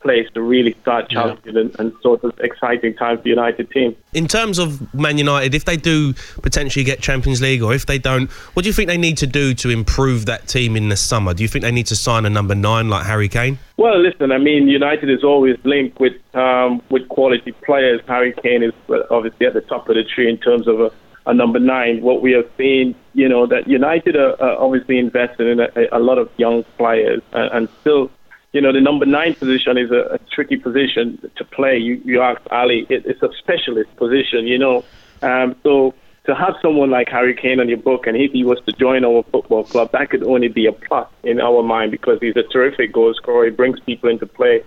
place 0.07 0.29
to 0.33 0.41
really 0.41 0.73
start 0.81 1.09
challenging 1.09 1.55
yeah. 1.55 1.61
and, 1.61 1.79
and, 1.79 1.93
sort 2.01 2.23
of 2.23 2.31
exciting 2.39 2.93
time 2.95 3.17
for 3.17 3.23
the 3.23 3.29
United 3.29 3.69
team. 3.71 3.93
In 4.13 4.25
terms 4.25 4.57
of 4.57 4.93
Man 4.93 5.17
United, 5.17 5.53
if 5.53 5.65
they 5.65 5.75
do 5.75 6.13
potentially 6.41 6.85
get 6.85 7.01
Champions 7.01 7.41
League 7.41 7.61
or 7.61 7.73
if 7.73 7.85
they 7.85 7.97
don't, 7.97 8.31
what 8.53 8.63
do 8.63 8.69
you 8.69 8.73
think 8.73 8.87
they 8.87 8.97
need 8.97 9.17
to 9.17 9.27
do 9.27 9.53
to 9.55 9.69
improve 9.69 10.25
that 10.27 10.47
team 10.47 10.77
in 10.77 10.87
the 10.87 10.95
summer? 10.95 11.33
Do 11.33 11.43
you 11.43 11.49
think 11.49 11.63
they 11.63 11.73
need 11.73 11.87
to 11.87 11.95
sign 11.97 12.25
a 12.25 12.29
number 12.29 12.55
nine 12.55 12.87
like 12.87 13.05
Harry 13.05 13.27
Kane? 13.27 13.59
Well, 13.75 13.99
listen, 14.01 14.31
I 14.31 14.37
mean, 14.37 14.69
United 14.69 15.09
is 15.09 15.25
always 15.25 15.57
linked 15.65 15.99
with 15.99 16.13
um, 16.33 16.81
with 16.89 17.09
quality 17.09 17.51
players. 17.51 17.99
Harry 18.07 18.33
Kane 18.41 18.63
is 18.63 18.73
obviously 19.11 19.45
at 19.45 19.53
the 19.53 19.61
top 19.61 19.89
of 19.89 19.95
the 19.95 20.05
tree 20.05 20.29
in 20.29 20.37
terms 20.37 20.69
of 20.69 20.79
a, 20.79 20.91
a 21.25 21.33
number 21.33 21.59
nine. 21.59 22.01
What 22.01 22.21
we 22.21 22.31
have 22.31 22.49
seen, 22.57 22.95
you 23.13 23.27
know, 23.27 23.45
that 23.47 23.67
United 23.67 24.15
are, 24.15 24.41
are 24.41 24.57
obviously 24.57 24.97
invested 24.99 25.47
in 25.47 25.59
a, 25.59 25.97
a, 25.97 25.99
lot 25.99 26.17
of 26.17 26.29
young 26.37 26.63
players 26.77 27.21
and, 27.33 27.51
and 27.51 27.69
still 27.81 28.09
you 28.57 28.61
know, 28.61 28.73
the 28.73 28.81
number 28.81 29.05
nine 29.05 29.35
position 29.35 29.77
is 29.77 29.91
a, 29.91 30.15
a 30.15 30.19
tricky 30.31 30.57
position 30.57 31.19
to 31.35 31.45
play. 31.45 31.77
You, 31.77 32.01
you 32.03 32.23
ask 32.23 32.41
Ally, 32.49 32.85
it, 32.89 33.05
it's 33.05 33.21
a 33.21 33.29
specialist 33.37 33.95
position, 33.97 34.47
you 34.47 34.57
know. 34.57 34.83
Um, 35.21 35.55
so 35.61 35.93
to 36.25 36.33
have 36.33 36.55
someone 36.59 36.89
like 36.89 37.07
Harry 37.07 37.35
Kane 37.35 37.59
on 37.59 37.69
your 37.69 37.77
book, 37.77 38.07
and 38.07 38.17
if 38.17 38.31
he 38.31 38.43
was 38.43 38.59
to 38.65 38.71
join 38.71 39.05
our 39.05 39.21
football 39.31 39.63
club, 39.63 39.91
that 39.91 40.09
could 40.09 40.23
only 40.23 40.47
be 40.47 40.65
a 40.65 40.71
plus 40.71 41.07
in 41.21 41.39
our 41.39 41.61
mind 41.61 41.91
because 41.91 42.17
he's 42.19 42.35
a 42.35 42.41
terrific 42.51 42.91
goal 42.93 43.13
scorer. 43.13 43.45
He 43.45 43.51
brings 43.51 43.79
people 43.81 44.09
into 44.09 44.25
play. 44.25 44.63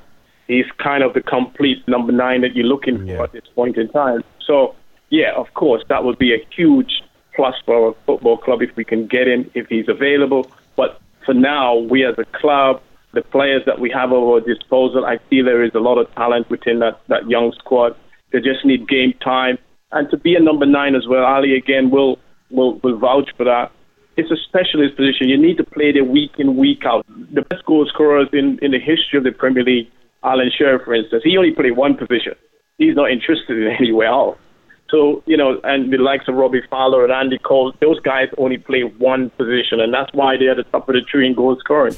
He's 0.46 0.66
kind 0.78 1.02
of 1.02 1.12
the 1.14 1.20
complete 1.20 1.82
number 1.88 2.12
nine 2.12 2.42
that 2.42 2.54
you're 2.54 2.66
looking 2.66 3.08
yeah. 3.08 3.16
for 3.16 3.24
at 3.24 3.32
this 3.32 3.48
point 3.56 3.76
in 3.76 3.88
time. 3.88 4.22
So, 4.46 4.76
yeah, 5.08 5.32
of 5.34 5.52
course, 5.54 5.82
that 5.88 6.04
would 6.04 6.18
be 6.18 6.32
a 6.32 6.38
huge 6.54 7.02
plus 7.34 7.56
for 7.66 7.88
our 7.88 7.94
football 8.06 8.38
club 8.38 8.62
if 8.62 8.76
we 8.76 8.84
can 8.84 9.08
get 9.08 9.26
him, 9.26 9.50
if 9.54 9.66
he's 9.66 9.88
available. 9.88 10.48
But 10.76 11.00
for 11.26 11.34
now, 11.34 11.74
we 11.74 12.04
as 12.04 12.16
a 12.18 12.24
club, 12.24 12.82
the 13.12 13.22
players 13.22 13.62
that 13.66 13.80
we 13.80 13.90
have 13.90 14.10
at 14.10 14.16
our 14.16 14.40
disposal, 14.40 15.04
I 15.04 15.18
feel 15.28 15.44
there 15.44 15.64
is 15.64 15.74
a 15.74 15.80
lot 15.80 15.98
of 15.98 16.12
talent 16.14 16.48
within 16.50 16.78
that, 16.80 17.00
that 17.08 17.28
young 17.28 17.52
squad. 17.58 17.96
They 18.32 18.38
just 18.38 18.64
need 18.64 18.88
game 18.88 19.14
time. 19.22 19.58
And 19.92 20.08
to 20.10 20.16
be 20.16 20.36
a 20.36 20.40
number 20.40 20.66
nine 20.66 20.94
as 20.94 21.06
well, 21.08 21.24
Ally 21.24 21.56
again 21.56 21.90
will 21.90 22.18
will 22.50 22.78
will 22.82 22.98
vouch 22.98 23.30
for 23.36 23.44
that. 23.44 23.72
it's 24.16 24.30
a 24.30 24.36
specialist 24.48 24.96
position. 24.96 25.28
You 25.28 25.38
need 25.38 25.56
to 25.56 25.64
play 25.64 25.92
there 25.92 26.04
week 26.04 26.32
in, 26.38 26.56
week 26.56 26.82
out. 26.84 27.04
The 27.08 27.42
best 27.42 27.64
goal 27.64 27.86
scorers 27.86 28.28
in, 28.32 28.58
in 28.62 28.70
the 28.72 28.78
history 28.78 29.18
of 29.18 29.24
the 29.24 29.32
Premier 29.32 29.64
League, 29.64 29.88
Alan 30.22 30.50
Shearer, 30.56 30.78
for 30.84 30.94
instance, 30.94 31.22
he 31.24 31.36
only 31.36 31.52
played 31.52 31.76
one 31.76 31.96
position. 31.96 32.34
He's 32.78 32.94
not 32.94 33.10
interested 33.10 33.56
in 33.56 33.68
anywhere 33.80 34.08
else. 34.08 34.38
So, 34.90 35.22
you 35.26 35.36
know, 35.36 35.60
and 35.62 35.92
the 35.92 35.98
likes 35.98 36.26
of 36.26 36.34
Robbie 36.34 36.62
Fowler 36.68 37.04
and 37.04 37.12
Andy 37.12 37.38
Cole, 37.38 37.72
those 37.80 38.00
guys 38.00 38.26
only 38.38 38.58
play 38.58 38.82
one 38.82 39.30
position, 39.30 39.80
and 39.80 39.94
that's 39.94 40.12
why 40.12 40.36
they're 40.36 40.50
at 40.50 40.56
the 40.56 40.64
top 40.64 40.88
of 40.88 40.94
the 40.94 41.02
tree 41.02 41.26
in 41.26 41.34
goal 41.34 41.56
scoring. 41.60 41.94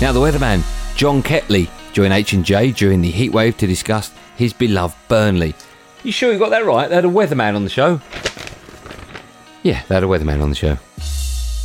Now, 0.00 0.12
the 0.12 0.20
weatherman, 0.20 0.62
John 0.96 1.22
Kettley, 1.22 1.70
joined 1.92 2.12
H&J 2.12 2.72
during 2.72 3.00
the 3.00 3.12
heatwave 3.12 3.56
to 3.58 3.66
discuss 3.66 4.12
his 4.36 4.52
beloved 4.52 4.96
Burnley. 5.08 5.54
You 6.02 6.12
sure 6.12 6.32
you 6.32 6.38
got 6.38 6.50
that 6.50 6.66
right? 6.66 6.88
They 6.88 6.94
had 6.96 7.04
a 7.04 7.08
weatherman 7.08 7.54
on 7.56 7.64
the 7.64 7.70
show. 7.70 8.00
Yeah, 9.62 9.82
they 9.88 9.94
had 9.94 10.04
a 10.04 10.06
weatherman 10.06 10.42
on 10.42 10.50
the 10.50 10.56
show. 10.56 10.76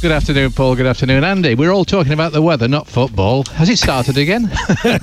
Good 0.01 0.11
afternoon, 0.13 0.53
Paul. 0.53 0.77
Good 0.77 0.85
afternoon, 0.85 1.25
Andy. 1.25 1.55
We're 1.55 1.71
all 1.73 1.83
talking 1.83 2.13
about 2.13 2.31
the 2.31 2.41
weather, 2.41 2.69
not 2.69 2.87
football. 2.87 3.43
Has 3.55 3.67
it 3.67 3.77
started 3.79 4.17
again? 4.17 4.43
yeah, 4.85 4.99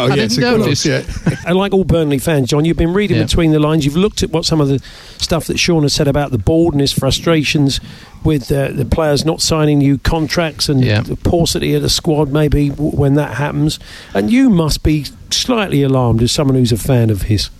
oh, 0.00 0.08
I 0.10 0.14
yes, 0.14 0.36
didn't 0.36 0.54
of 0.54 0.58
notice. 0.60 0.86
course, 0.86 0.86
yeah. 0.86 1.36
and 1.46 1.58
like 1.58 1.74
all 1.74 1.84
Burnley 1.84 2.18
fans, 2.18 2.48
John, 2.48 2.64
you've 2.64 2.78
been 2.78 2.94
reading 2.94 3.18
Yeah. 3.18 3.24
between 3.24 3.50
the 3.50 3.58
lines. 3.58 3.84
You've 3.84 3.98
looked 3.98 4.22
at 4.22 4.30
what 4.30 4.46
some 4.46 4.62
of 4.62 4.68
the 4.68 4.78
stuff 5.18 5.44
that 5.48 5.58
Sean 5.58 5.82
has 5.82 5.92
said 5.92 6.08
about 6.08 6.30
the 6.30 6.38
board 6.38 6.72
and 6.72 6.80
his 6.80 6.90
frustrations 6.90 7.80
with 8.24 8.50
uh, 8.50 8.68
the 8.68 8.86
players 8.86 9.26
not 9.26 9.42
signing 9.42 9.76
new 9.78 9.98
contracts 9.98 10.70
and 10.70 10.82
the 10.82 11.16
paucity 11.16 11.74
of 11.74 11.82
the 11.82 11.90
squad, 11.90 12.32
maybe 12.32 12.70
w- 12.70 12.96
when 12.96 13.14
that 13.16 13.34
happens. 13.34 13.78
And 14.14 14.32
you 14.32 14.48
must 14.48 14.82
be 14.82 15.04
slightly 15.30 15.82
alarmed 15.82 16.22
as 16.22 16.32
someone 16.32 16.56
who's 16.56 16.72
a 16.72 16.78
fan 16.78 17.10
of 17.10 17.22
his. 17.22 17.50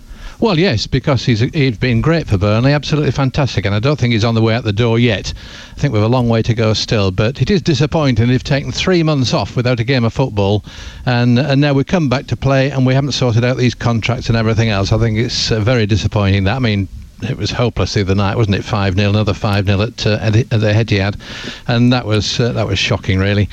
Well, 0.45 0.59
yes, 0.59 0.85
because 0.85 1.25
he's 1.25 1.39
he's 1.39 1.79
been 1.79 2.01
great 2.01 2.27
for 2.27 2.37
Burnley, 2.37 2.71
absolutely 2.71 3.09
fantastic, 3.09 3.65
and 3.65 3.73
I 3.73 3.79
don't 3.79 3.97
think 3.97 4.13
he's 4.13 4.23
on 4.23 4.35
the 4.35 4.43
way 4.43 4.53
out 4.53 4.63
the 4.63 4.71
door 4.71 4.99
yet. 4.99 5.33
I 5.71 5.79
think 5.79 5.91
we've 5.91 6.03
a 6.03 6.07
long 6.07 6.29
way 6.29 6.43
to 6.43 6.53
go 6.53 6.73
still, 6.73 7.09
but 7.09 7.41
it 7.41 7.49
is 7.49 7.63
disappointing. 7.63 8.27
They've 8.27 8.43
taken 8.43 8.71
three 8.71 9.01
months 9.01 9.33
off 9.33 9.55
without 9.55 9.79
a 9.79 9.83
game 9.83 10.03
of 10.03 10.13
football, 10.13 10.63
and 11.07 11.39
and 11.39 11.59
now 11.59 11.73
we 11.73 11.83
come 11.83 12.09
back 12.09 12.27
to 12.27 12.37
play, 12.37 12.69
and 12.69 12.85
we 12.85 12.93
haven't 12.93 13.13
sorted 13.13 13.43
out 13.43 13.57
these 13.57 13.73
contracts 13.73 14.27
and 14.27 14.37
everything 14.37 14.69
else. 14.69 14.91
I 14.91 14.99
think 14.99 15.17
it's 15.17 15.51
uh, 15.51 15.61
very 15.61 15.87
disappointing. 15.87 16.43
That 16.43 16.57
I 16.57 16.59
mean. 16.59 16.87
It 17.21 17.37
was 17.37 17.49
hopeless 17.49 17.93
the 17.93 18.01
other 18.01 18.13
night, 18.13 18.35
wasn't 18.35 18.57
it? 18.57 18.65
Five 18.65 18.95
0 18.95 19.09
another 19.09 19.33
five 19.33 19.67
0 19.67 19.81
at, 19.81 20.05
uh, 20.05 20.19
at, 20.21 20.33
the 20.33 20.43
Etihad, 20.43 21.17
and 21.65 21.93
that 21.93 22.05
was 22.05 22.41
uh, 22.41 22.51
that 22.51 22.67
was 22.67 22.77
shocking, 22.77 23.19
really. 23.19 23.47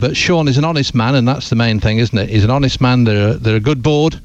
But 0.00 0.16
Sean 0.16 0.48
is 0.48 0.56
an 0.56 0.64
honest 0.64 0.94
man, 0.94 1.14
and 1.14 1.28
that's 1.28 1.50
the 1.50 1.54
main 1.54 1.78
thing, 1.78 1.98
isn't 1.98 2.16
it? 2.18 2.30
He's 2.30 2.42
an 2.42 2.50
honest 2.50 2.80
man. 2.80 3.04
They're 3.04 3.34
they're 3.34 3.56
a 3.56 3.60
good 3.60 3.82
board. 3.82 4.18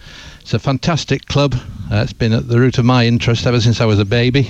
It's 0.47 0.53
a 0.53 0.59
fantastic 0.59 1.25
club. 1.25 1.55
Uh, 1.91 1.95
it's 1.97 2.13
been 2.13 2.31
at 2.31 2.47
the 2.47 2.57
root 2.57 2.77
of 2.77 2.85
my 2.85 3.05
interest 3.05 3.45
ever 3.45 3.59
since 3.59 3.81
I 3.81 3.85
was 3.85 3.99
a 3.99 4.05
baby, 4.05 4.49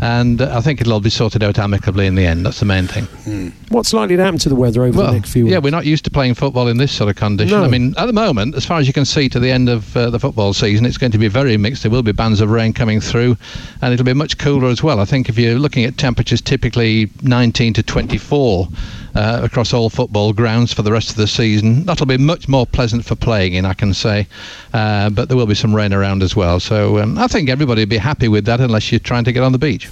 and 0.00 0.40
uh, 0.40 0.56
I 0.56 0.62
think 0.62 0.80
it'll 0.80 0.94
all 0.94 1.00
be 1.00 1.10
sorted 1.10 1.42
out 1.42 1.58
amicably 1.58 2.06
in 2.06 2.14
the 2.14 2.24
end. 2.24 2.46
That's 2.46 2.60
the 2.60 2.64
main 2.64 2.86
thing. 2.86 3.52
What's 3.68 3.92
likely 3.92 4.16
to 4.16 4.24
happen 4.24 4.38
to 4.38 4.48
the 4.48 4.54
weather 4.54 4.84
over 4.84 4.96
Well, 4.96 5.08
the 5.08 5.18
next 5.18 5.32
few 5.34 5.44
weeks? 5.44 5.52
yeah, 5.52 5.58
we're 5.58 5.68
not 5.68 5.84
used 5.84 6.06
to 6.06 6.10
playing 6.10 6.32
football 6.32 6.66
in 6.68 6.78
this 6.78 6.92
sort 6.92 7.10
of 7.10 7.16
condition. 7.16 7.58
No. 7.58 7.62
I 7.62 7.68
mean, 7.68 7.94
at 7.98 8.06
the 8.06 8.14
moment, 8.14 8.54
as 8.54 8.64
far 8.64 8.78
as 8.78 8.86
you 8.86 8.94
can 8.94 9.04
see 9.04 9.28
to 9.28 9.38
the 9.38 9.50
end 9.50 9.68
of 9.68 9.94
uh, 9.94 10.08
the 10.08 10.18
football 10.18 10.54
season, 10.54 10.86
it's 10.86 10.96
going 10.96 11.12
to 11.12 11.18
be 11.18 11.28
very 11.28 11.58
mixed. 11.58 11.82
There 11.82 11.92
will 11.92 12.02
be 12.02 12.12
bands 12.12 12.40
of 12.40 12.48
rain 12.48 12.72
coming 12.72 13.02
through, 13.02 13.36
and 13.82 13.92
it'll 13.92 14.06
be 14.06 14.14
much 14.14 14.38
cooler 14.38 14.68
as 14.68 14.82
well. 14.82 14.98
I 14.98 15.04
think 15.04 15.28
if 15.28 15.36
you're 15.38 15.58
looking 15.58 15.84
at 15.84 15.98
temperatures 15.98 16.40
typically 16.40 17.10
19 17.20 17.74
to 17.74 17.82
24 17.82 18.66
uh, 19.14 19.40
across 19.42 19.72
all 19.72 19.90
football 19.90 20.32
grounds 20.32 20.72
for 20.72 20.82
the 20.82 20.92
rest 20.92 21.10
of 21.10 21.16
the 21.16 21.26
season, 21.26 21.84
that'll 21.84 22.06
be 22.06 22.18
much 22.18 22.48
more 22.48 22.66
pleasant 22.66 23.04
for 23.04 23.14
playing 23.14 23.54
in, 23.54 23.64
I 23.64 23.74
can 23.74 23.94
say. 23.94 24.26
Uh, 24.72 25.10
but 25.10 25.28
there 25.28 25.36
will 25.36 25.46
be 25.46 25.54
some 25.54 25.74
rain 25.74 25.92
around 25.92 26.22
as 26.22 26.34
well. 26.34 26.60
So 26.60 26.98
um, 26.98 27.18
I 27.18 27.26
think 27.26 27.48
everybody 27.48 27.82
will 27.82 27.88
be 27.88 27.98
happy 27.98 28.28
with 28.28 28.44
that 28.46 28.60
unless 28.60 28.90
you're 28.90 28.98
trying 28.98 29.24
to 29.24 29.32
get 29.32 29.42
on 29.42 29.52
the 29.52 29.58
beach. 29.58 29.90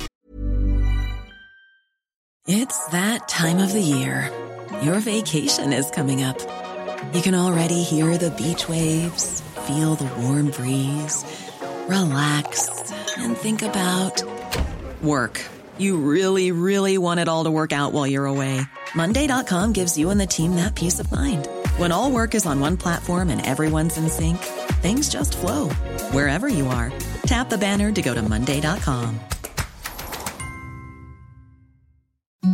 It's 2.46 2.86
that 2.88 3.28
time 3.28 3.58
of 3.58 3.72
the 3.72 3.80
year. 3.80 4.30
Your 4.82 4.98
vacation 4.98 5.72
is 5.72 5.90
coming 5.90 6.24
up. 6.24 6.40
You 7.14 7.22
can 7.22 7.34
already 7.34 7.82
hear 7.82 8.18
the 8.18 8.30
beach 8.32 8.68
waves, 8.68 9.42
feel 9.66 9.94
the 9.94 10.10
warm 10.22 10.50
breeze, 10.50 11.24
relax, 11.86 12.68
and 13.18 13.36
think 13.36 13.62
about 13.62 14.22
work. 15.02 15.40
You 15.82 15.96
really, 15.96 16.52
really 16.52 16.96
want 16.96 17.18
it 17.18 17.26
all 17.26 17.42
to 17.42 17.50
work 17.50 17.72
out 17.72 17.92
while 17.92 18.06
you're 18.06 18.26
away. 18.26 18.60
Monday.com 18.94 19.72
gives 19.72 19.98
you 19.98 20.10
and 20.10 20.20
the 20.20 20.28
team 20.28 20.54
that 20.54 20.76
peace 20.76 21.00
of 21.00 21.10
mind. 21.10 21.48
When 21.76 21.90
all 21.90 22.12
work 22.12 22.36
is 22.36 22.46
on 22.46 22.60
one 22.60 22.76
platform 22.76 23.30
and 23.30 23.44
everyone's 23.44 23.96
in 23.96 24.08
sync, 24.08 24.38
things 24.78 25.08
just 25.08 25.36
flow 25.36 25.70
wherever 26.12 26.46
you 26.46 26.68
are. 26.68 26.92
Tap 27.26 27.50
the 27.50 27.58
banner 27.58 27.90
to 27.90 28.00
go 28.00 28.14
to 28.14 28.22
Monday.com. 28.22 29.18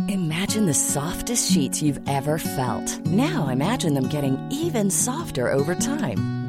Imagine 0.07 0.65
the 0.65 0.73
softest 0.73 1.51
sheets 1.51 1.83
you've 1.83 2.01
ever 2.09 2.39
felt. 2.39 3.05
Now 3.05 3.49
imagine 3.49 3.93
them 3.93 4.07
getting 4.07 4.37
even 4.51 4.89
softer 4.89 5.53
over 5.53 5.75
time. 5.75 6.38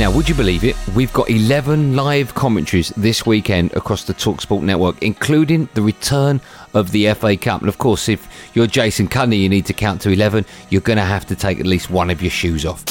Now, 0.00 0.10
would 0.10 0.30
you 0.30 0.34
believe 0.34 0.64
it? 0.64 0.76
We've 0.96 1.12
got 1.12 1.28
11 1.28 1.94
live 1.94 2.34
commentaries 2.34 2.88
this 2.96 3.26
weekend 3.26 3.74
across 3.74 4.04
the 4.04 4.14
Talksport 4.14 4.62
network, 4.62 5.02
including 5.02 5.68
the 5.74 5.82
return 5.82 6.40
of 6.72 6.90
the 6.92 7.12
FA 7.12 7.36
Cup. 7.36 7.60
And 7.60 7.68
of 7.68 7.76
course, 7.76 8.08
if 8.08 8.26
you're 8.54 8.66
Jason 8.66 9.08
Cundy, 9.08 9.38
you 9.38 9.50
need 9.50 9.66
to 9.66 9.74
count 9.74 10.00
to 10.00 10.10
11, 10.10 10.46
you're 10.70 10.80
going 10.80 10.96
to 10.96 11.04
have 11.04 11.26
to 11.26 11.36
take 11.36 11.60
at 11.60 11.66
least 11.66 11.90
one 11.90 12.08
of 12.08 12.22
your 12.22 12.30
shoes 12.30 12.64
off. 12.64 12.82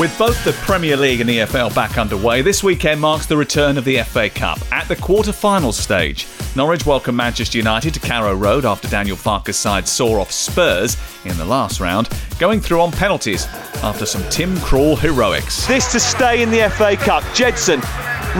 With 0.00 0.18
both 0.18 0.42
the 0.46 0.52
Premier 0.52 0.96
League 0.96 1.20
and 1.20 1.28
the 1.28 1.40
EFL 1.40 1.74
back 1.74 1.98
underway, 1.98 2.40
this 2.40 2.64
weekend 2.64 3.02
marks 3.02 3.26
the 3.26 3.36
return 3.36 3.76
of 3.76 3.84
the 3.84 3.98
FA 4.04 4.30
Cup. 4.30 4.58
At 4.72 4.88
the 4.88 4.96
quarter-final 4.96 5.72
stage, 5.72 6.26
Norwich 6.56 6.86
welcome 6.86 7.14
Manchester 7.14 7.58
United 7.58 7.92
to 7.92 8.00
Carrow 8.00 8.34
Road 8.34 8.64
after 8.64 8.88
Daniel 8.88 9.18
Farke's 9.18 9.58
side 9.58 9.86
saw 9.86 10.18
off 10.18 10.32
Spurs 10.32 10.96
in 11.26 11.36
the 11.36 11.44
last 11.44 11.80
round, 11.80 12.08
going 12.38 12.60
through 12.62 12.80
on 12.80 12.92
penalties 12.92 13.46
after 13.82 14.06
some 14.06 14.26
Tim 14.30 14.56
Krul 14.56 14.98
heroics. 14.98 15.66
This 15.66 15.92
to 15.92 16.00
stay 16.00 16.40
in 16.40 16.50
the 16.50 16.70
FA 16.70 16.96
Cup. 16.96 17.22
Gedson 17.34 17.82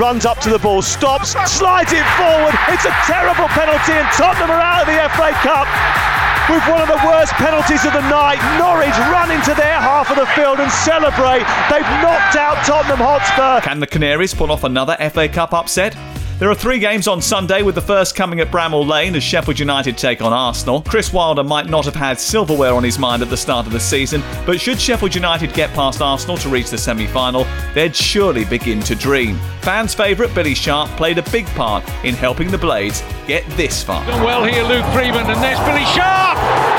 runs 0.00 0.24
up 0.24 0.38
to 0.38 0.48
the 0.48 0.58
ball, 0.60 0.80
stops, 0.80 1.32
slides 1.46 1.92
it 1.92 2.06
forward. 2.16 2.54
It's 2.70 2.86
a 2.86 2.96
terrible 3.04 3.48
penalty, 3.48 3.92
and 3.92 4.08
Tottenham 4.14 4.48
are 4.48 4.62
out 4.62 4.80
of 4.80 4.86
the 4.86 4.98
FA 5.14 5.30
Cup 5.46 6.19
with 6.50 6.66
one 6.68 6.80
of 6.82 6.88
the 6.88 7.00
worst 7.06 7.32
penalties 7.34 7.84
of 7.86 7.92
the 7.92 8.02
night. 8.10 8.42
Norwich 8.58 8.96
run 9.14 9.30
into 9.30 9.54
their 9.54 9.78
half 9.78 10.10
of 10.10 10.16
the 10.16 10.26
field 10.34 10.58
and 10.58 10.70
celebrate. 10.70 11.46
They've 11.70 11.86
knocked 12.02 12.36
out 12.36 12.58
Tottenham 12.66 12.98
Hotspur. 12.98 13.60
Can 13.62 13.80
the 13.80 13.86
Canaries 13.86 14.34
pull 14.34 14.50
off 14.50 14.64
another 14.64 14.96
FA 15.10 15.28
Cup 15.28 15.54
upset? 15.54 15.94
There 16.40 16.48
are 16.48 16.54
three 16.54 16.78
games 16.78 17.06
on 17.06 17.20
Sunday, 17.20 17.60
with 17.60 17.74
the 17.74 17.82
first 17.82 18.16
coming 18.16 18.40
at 18.40 18.50
Bramall 18.50 18.88
Lane 18.88 19.14
as 19.14 19.22
Sheffield 19.22 19.58
United 19.58 19.98
take 19.98 20.22
on 20.22 20.32
Arsenal. 20.32 20.80
Chris 20.80 21.12
Wilder 21.12 21.44
might 21.44 21.68
not 21.68 21.84
have 21.84 21.94
had 21.94 22.18
silverware 22.18 22.72
on 22.72 22.82
his 22.82 22.98
mind 22.98 23.20
at 23.20 23.28
the 23.28 23.36
start 23.36 23.66
of 23.66 23.72
the 23.74 23.78
season, 23.78 24.22
but 24.46 24.58
should 24.58 24.80
Sheffield 24.80 25.14
United 25.14 25.52
get 25.52 25.68
past 25.74 26.00
Arsenal 26.00 26.38
to 26.38 26.48
reach 26.48 26.70
the 26.70 26.78
semi 26.78 27.06
final, 27.06 27.46
they'd 27.74 27.94
surely 27.94 28.46
begin 28.46 28.80
to 28.80 28.94
dream. 28.94 29.38
Fans' 29.60 29.92
favourite 29.92 30.34
Billy 30.34 30.54
Sharp 30.54 30.88
played 30.92 31.18
a 31.18 31.30
big 31.30 31.44
part 31.48 31.86
in 32.06 32.14
helping 32.14 32.50
the 32.50 32.56
Blades 32.56 33.02
get 33.26 33.46
this 33.50 33.82
far. 33.82 34.02
Well 34.06 34.42
here, 34.42 34.62
Luke 34.62 34.86
Freeman, 34.94 35.26
and 35.26 35.42
there's 35.42 35.60
Billy 35.66 35.84
Sharp 35.92 36.69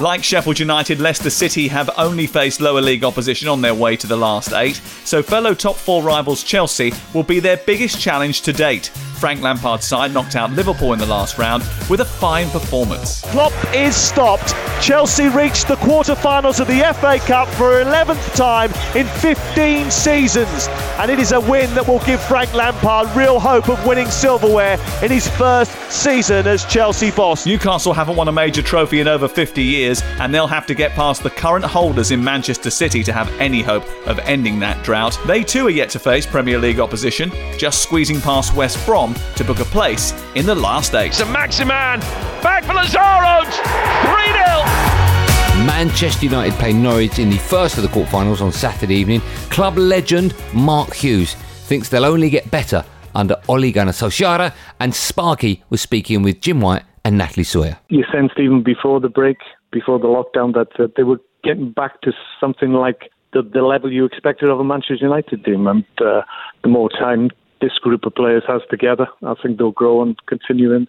Like 0.00 0.24
Sheffield 0.24 0.58
United, 0.58 1.00
Leicester 1.00 1.30
City 1.30 1.68
have 1.68 1.88
only 1.96 2.26
faced 2.26 2.60
lower 2.60 2.80
league 2.80 3.04
opposition 3.04 3.46
on 3.48 3.60
their 3.60 3.74
way 3.74 3.96
to 3.96 4.08
the 4.08 4.16
last 4.16 4.52
eight, 4.52 4.74
so 5.04 5.22
fellow 5.22 5.54
top 5.54 5.76
four 5.76 6.02
rivals 6.02 6.42
Chelsea 6.42 6.92
will 7.14 7.22
be 7.22 7.38
their 7.38 7.58
biggest 7.58 8.00
challenge 8.00 8.42
to 8.42 8.52
date. 8.52 8.90
Frank 9.24 9.40
Lampard's 9.40 9.86
side 9.86 10.12
knocked 10.12 10.36
out 10.36 10.52
Liverpool 10.52 10.92
in 10.92 10.98
the 10.98 11.06
last 11.06 11.38
round 11.38 11.62
with 11.88 12.00
a 12.00 12.04
fine 12.04 12.50
performance. 12.50 13.22
Klopp 13.22 13.54
is 13.74 13.96
stopped. 13.96 14.54
Chelsea 14.82 15.30
reached 15.30 15.66
the 15.66 15.76
quarter-finals 15.76 16.60
of 16.60 16.66
the 16.66 16.80
FA 17.00 17.18
Cup 17.26 17.48
for 17.48 17.82
11th 17.82 18.36
time 18.36 18.70
in 18.94 19.06
15 19.06 19.90
seasons, 19.90 20.68
and 20.98 21.10
it 21.10 21.18
is 21.18 21.32
a 21.32 21.40
win 21.40 21.74
that 21.74 21.88
will 21.88 22.00
give 22.00 22.22
Frank 22.24 22.52
Lampard 22.52 23.16
real 23.16 23.40
hope 23.40 23.70
of 23.70 23.86
winning 23.86 24.10
silverware 24.10 24.78
in 25.02 25.10
his 25.10 25.26
first 25.26 25.72
season 25.90 26.46
as 26.46 26.66
Chelsea 26.66 27.10
boss. 27.10 27.46
Newcastle 27.46 27.94
haven't 27.94 28.16
won 28.16 28.28
a 28.28 28.32
major 28.32 28.60
trophy 28.60 29.00
in 29.00 29.08
over 29.08 29.26
50 29.26 29.62
years, 29.62 30.02
and 30.20 30.34
they'll 30.34 30.46
have 30.46 30.66
to 30.66 30.74
get 30.74 30.90
past 30.90 31.22
the 31.22 31.30
current 31.30 31.64
holders 31.64 32.10
in 32.10 32.22
Manchester 32.22 32.68
City 32.68 33.02
to 33.02 33.12
have 33.14 33.30
any 33.40 33.62
hope 33.62 33.84
of 34.06 34.18
ending 34.18 34.58
that 34.60 34.84
drought. 34.84 35.18
They 35.26 35.42
too 35.42 35.66
are 35.68 35.70
yet 35.70 35.88
to 35.90 35.98
face 35.98 36.26
Premier 36.26 36.58
League 36.58 36.78
opposition, 36.78 37.32
just 37.56 37.82
squeezing 37.82 38.20
past 38.20 38.54
West 38.54 38.84
Brom 38.84 39.13
to 39.36 39.44
book 39.44 39.60
a 39.60 39.64
place 39.64 40.12
in 40.34 40.46
the 40.46 40.54
last 40.54 40.94
eight. 40.94 41.14
Saint-Maximin, 41.14 42.00
back 42.42 42.64
for 42.64 42.74
Lazaro, 42.74 43.44
3 43.44 44.24
0. 44.32 45.66
Manchester 45.66 46.26
United 46.26 46.52
play 46.54 46.72
Norwich 46.72 47.18
in 47.18 47.30
the 47.30 47.38
first 47.38 47.76
of 47.76 47.82
the 47.82 47.88
quarterfinals 47.88 48.40
on 48.40 48.52
Saturday 48.52 48.96
evening. 48.96 49.20
Club 49.50 49.78
legend 49.78 50.34
Mark 50.52 50.92
Hughes 50.92 51.34
thinks 51.34 51.88
they'll 51.88 52.04
only 52.04 52.28
get 52.28 52.50
better 52.50 52.84
under 53.14 53.40
Ole 53.48 53.70
Gunnar 53.72 53.92
Solskjaer, 53.92 54.52
and 54.80 54.94
Sparky 54.94 55.62
was 55.70 55.80
speaking 55.80 56.22
with 56.22 56.40
Jim 56.40 56.60
White 56.60 56.82
and 57.04 57.16
Natalie 57.16 57.44
Sawyer. 57.44 57.78
You 57.88 58.04
sensed 58.12 58.38
even 58.38 58.62
before 58.62 59.00
the 59.00 59.08
break, 59.08 59.38
before 59.70 59.98
the 59.98 60.06
lockdown, 60.06 60.54
that 60.54 60.68
uh, 60.78 60.88
they 60.96 61.02
were 61.02 61.20
getting 61.42 61.70
back 61.70 62.00
to 62.02 62.12
something 62.40 62.72
like 62.72 63.10
the, 63.32 63.42
the 63.42 63.62
level 63.62 63.92
you 63.92 64.04
expected 64.04 64.48
of 64.48 64.58
a 64.60 64.64
Manchester 64.64 64.96
United 65.06 65.44
team, 65.44 65.66
and 65.66 65.84
uh, 66.00 66.22
the 66.62 66.68
more 66.68 66.88
time 66.88 67.30
this 67.64 67.78
group 67.78 68.04
of 68.04 68.14
players 68.14 68.42
has 68.46 68.62
together, 68.70 69.06
I 69.22 69.34
think 69.42 69.58
they'll 69.58 69.70
grow 69.70 70.02
and 70.02 70.16
continue 70.26 70.72
in 70.72 70.86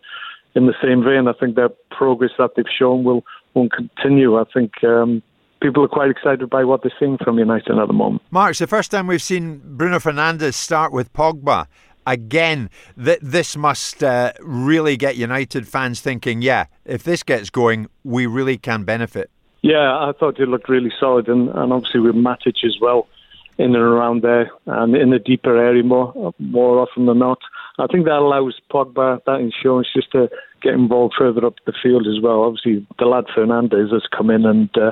in 0.55 0.67
the 0.67 0.73
same 0.81 1.03
vein. 1.03 1.27
I 1.27 1.33
think 1.33 1.55
their 1.55 1.69
progress 1.91 2.31
that 2.37 2.51
they've 2.55 2.65
shown 2.77 3.03
will 3.03 3.23
will 3.53 3.69
continue. 3.69 4.37
I 4.37 4.43
think 4.53 4.83
um, 4.83 5.21
people 5.61 5.83
are 5.83 5.87
quite 5.87 6.11
excited 6.11 6.49
by 6.49 6.63
what 6.63 6.81
they're 6.83 6.99
seeing 6.99 7.17
from 7.23 7.39
United 7.39 7.77
at 7.77 7.87
the 7.87 7.93
moment. 7.93 8.23
Mark, 8.31 8.51
it's 8.51 8.59
the 8.59 8.67
first 8.67 8.91
time 8.91 9.07
we've 9.07 9.21
seen 9.21 9.61
Bruno 9.63 9.99
Fernandes 9.99 10.55
start 10.55 10.91
with 10.91 11.11
Pogba. 11.13 11.67
Again, 12.07 12.69
th- 13.03 13.19
this 13.21 13.57
must 13.57 14.03
uh, 14.03 14.33
really 14.39 14.95
get 14.95 15.15
United 15.15 15.67
fans 15.67 16.01
thinking, 16.01 16.41
yeah, 16.41 16.65
if 16.85 17.03
this 17.03 17.23
gets 17.23 17.49
going, 17.49 17.87
we 18.03 18.27
really 18.27 18.57
can 18.57 18.83
benefit. 18.83 19.31
Yeah, 19.63 19.97
I 20.07 20.11
thought 20.19 20.39
it 20.39 20.47
looked 20.47 20.69
really 20.69 20.91
solid, 20.99 21.27
and, 21.27 21.49
and 21.49 21.73
obviously 21.73 22.01
with 22.01 22.13
Matic 22.15 22.63
as 22.63 22.77
well 22.79 23.07
in 23.57 23.73
and 23.73 23.75
around 23.75 24.21
there 24.21 24.51
and 24.65 24.95
in 24.95 25.11
the 25.11 25.19
deeper 25.19 25.57
area 25.57 25.83
more 25.83 26.33
more 26.39 26.79
often 26.79 27.05
than 27.05 27.19
not. 27.19 27.39
I 27.79 27.87
think 27.87 28.05
that 28.05 28.19
allows 28.19 28.59
Pogba 28.71 29.23
that 29.25 29.39
insurance 29.39 29.87
just 29.95 30.11
to 30.11 30.29
get 30.61 30.73
involved 30.73 31.15
further 31.17 31.45
up 31.45 31.55
the 31.65 31.73
field 31.81 32.07
as 32.07 32.21
well. 32.21 32.43
Obviously, 32.43 32.85
the 32.99 33.05
lad 33.05 33.25
Fernandes 33.35 33.93
has 33.93 34.03
come 34.15 34.29
in 34.29 34.45
and 34.45 34.69
uh, 34.77 34.91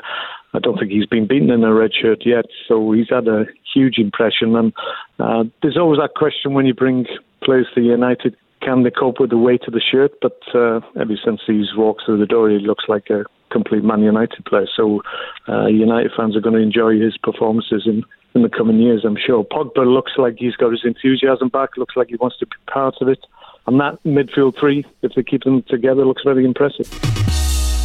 I 0.53 0.60
don't 0.60 0.77
think 0.77 0.91
he's 0.91 1.05
been 1.05 1.27
beaten 1.27 1.50
in 1.50 1.63
a 1.63 1.74
red 1.74 1.91
shirt 2.00 2.24
yet, 2.25 2.46
so 2.67 2.91
he's 2.91 3.10
had 3.10 3.27
a 3.27 3.46
huge 3.74 3.98
impression. 3.98 4.55
And 4.55 4.74
uh, 5.20 5.46
there's 5.62 5.77
always 5.77 6.00
that 6.00 6.13
question 6.15 6.53
when 6.53 6.65
you 6.65 6.74
bring 6.74 7.05
players 7.43 7.67
to 7.74 7.82
United. 7.82 8.36
Can 8.62 8.84
they 8.84 8.91
cope 8.91 9.20
with 9.20 9.32
the 9.32 9.38
weight 9.38 9.63
of 9.67 9.74
the 9.74 9.82
shirt? 9.82 10.12
But 10.22 10.39
uh, 10.53 10.79
ever 11.00 11.15
since 11.25 11.41
he's 11.46 11.75
walked 11.75 12.03
through 12.05 12.20
the 12.20 12.25
door, 12.25 12.50
he 12.50 12.60
looks 12.60 12.86
like 12.88 13.10
a 13.10 13.25
complete 13.51 13.84
Man 13.84 14.01
United 14.01 14.46
player. 14.46 14.67
So 14.75 15.01
uh, 15.48 15.65
United 15.65 16.12
fans 16.15 16.36
are 16.38 16.41
going 16.41 16.55
to 16.55 16.62
enjoy 16.62 17.00
his 17.00 17.17
performances 17.17 17.84
in, 17.86 18.03
in 18.36 18.42
the 18.42 18.50
coming 18.50 18.80
years, 18.80 19.04
I'm 19.06 19.18
sure. 19.18 19.44
Pogba 19.44 19.86
looks 19.86 20.13
like 20.18 20.36
he's 20.38 20.56
got 20.56 20.72
his 20.72 20.84
enthusiasm 20.84 21.50
back, 21.50 21.78
looks 21.78 21.96
like 21.96 22.10
he 22.10 22.16
wants 22.16 22.38
to 22.38 22.46
be 22.46 22.56
part 22.72 22.96
of 23.02 23.08
it. 23.08 23.20
And 23.68 23.80
that 23.80 24.04
midfield 24.04 24.58
three, 24.60 24.86
if 25.02 25.13
they 25.16 25.24
keep 25.24 25.44
them 25.44 25.63
together, 25.63 26.06
looks 26.06 26.24
very 26.24 26.46
impressive. 26.46 26.90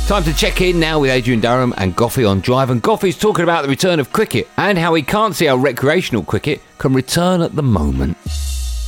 Time 0.09 0.25
to 0.25 0.35
check 0.35 0.63
in 0.63 0.81
now 0.81 0.99
with 0.99 1.11
Adrian 1.11 1.41
Durham 1.41 1.75
and 1.77 1.95
Goughie 1.95 2.25
on 2.25 2.41
drive. 2.41 2.71
And 2.71 2.83
Goughie's 2.83 3.19
talking 3.19 3.43
about 3.43 3.63
the 3.63 3.69
return 3.69 4.01
of 4.01 4.13
cricket 4.13 4.49
and 4.57 4.79
how 4.79 4.95
he 4.95 5.03
can't 5.03 5.37
see 5.37 5.45
how 5.45 5.57
recreational 5.57 6.25
cricket 6.25 6.63
can 6.79 6.95
return 6.95 7.43
at 7.43 7.55
the 7.55 7.63
moment. 7.63 8.17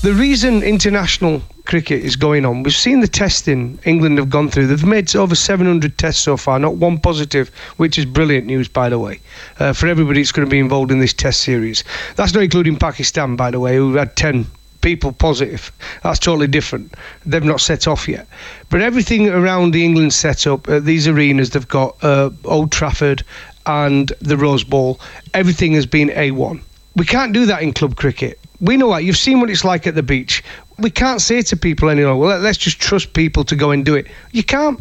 The 0.02 0.14
reason 0.14 0.62
international 0.62 1.42
cricket 1.70 2.04
is 2.04 2.16
going 2.16 2.44
on, 2.44 2.64
we've 2.64 2.74
seen 2.74 2.98
the 2.98 3.06
testing 3.06 3.78
England 3.84 4.18
have 4.18 4.28
gone 4.28 4.50
through. 4.50 4.66
They've 4.66 4.84
made 4.84 5.14
over 5.14 5.36
700 5.36 5.96
tests 5.96 6.20
so 6.20 6.36
far, 6.36 6.58
not 6.58 6.74
one 6.74 6.98
positive, 6.98 7.48
which 7.76 7.96
is 7.96 8.04
brilliant 8.04 8.46
news, 8.46 8.66
by 8.66 8.88
the 8.88 8.98
way, 8.98 9.20
uh, 9.60 9.72
for 9.72 9.86
everybody 9.86 10.20
that's 10.20 10.32
going 10.32 10.48
to 10.48 10.50
be 10.50 10.58
involved 10.58 10.90
in 10.90 10.98
this 10.98 11.12
test 11.12 11.42
series. 11.42 11.84
That's 12.16 12.34
not 12.34 12.42
including 12.42 12.76
Pakistan, 12.76 13.36
by 13.36 13.52
the 13.52 13.60
way, 13.60 13.76
who 13.76 13.94
had 13.94 14.16
10 14.16 14.46
people 14.80 15.12
positive. 15.12 15.70
That's 16.02 16.18
totally 16.18 16.48
different. 16.48 16.92
They've 17.24 17.44
not 17.44 17.60
set 17.60 17.86
off 17.86 18.08
yet. 18.08 18.26
But 18.68 18.80
everything 18.82 19.28
around 19.28 19.70
the 19.70 19.84
England 19.84 20.12
setup, 20.12 20.68
uh, 20.68 20.80
these 20.80 21.06
arenas, 21.06 21.50
they've 21.50 21.68
got 21.68 21.96
uh, 22.02 22.30
Old 22.46 22.72
Trafford 22.72 23.22
and 23.66 24.12
the 24.20 24.36
Rose 24.36 24.64
Bowl, 24.64 24.98
everything 25.34 25.74
has 25.74 25.86
been 25.86 26.08
A1. 26.08 26.62
We 26.96 27.04
can't 27.04 27.32
do 27.32 27.46
that 27.46 27.62
in 27.62 27.72
club 27.72 27.94
cricket 27.94 28.40
we 28.60 28.76
know 28.76 28.88
what 28.88 29.04
you've 29.04 29.16
seen 29.16 29.40
what 29.40 29.50
it's 29.50 29.64
like 29.64 29.86
at 29.86 29.94
the 29.94 30.02
beach. 30.02 30.44
We 30.80 30.90
can't 30.90 31.20
say 31.20 31.42
to 31.42 31.56
people 31.56 31.88
anymore, 31.88 32.16
well, 32.16 32.38
let's 32.38 32.58
just 32.58 32.80
trust 32.80 33.12
people 33.12 33.44
to 33.44 33.56
go 33.56 33.70
and 33.70 33.84
do 33.84 33.94
it. 33.94 34.06
You 34.32 34.44
can't. 34.44 34.80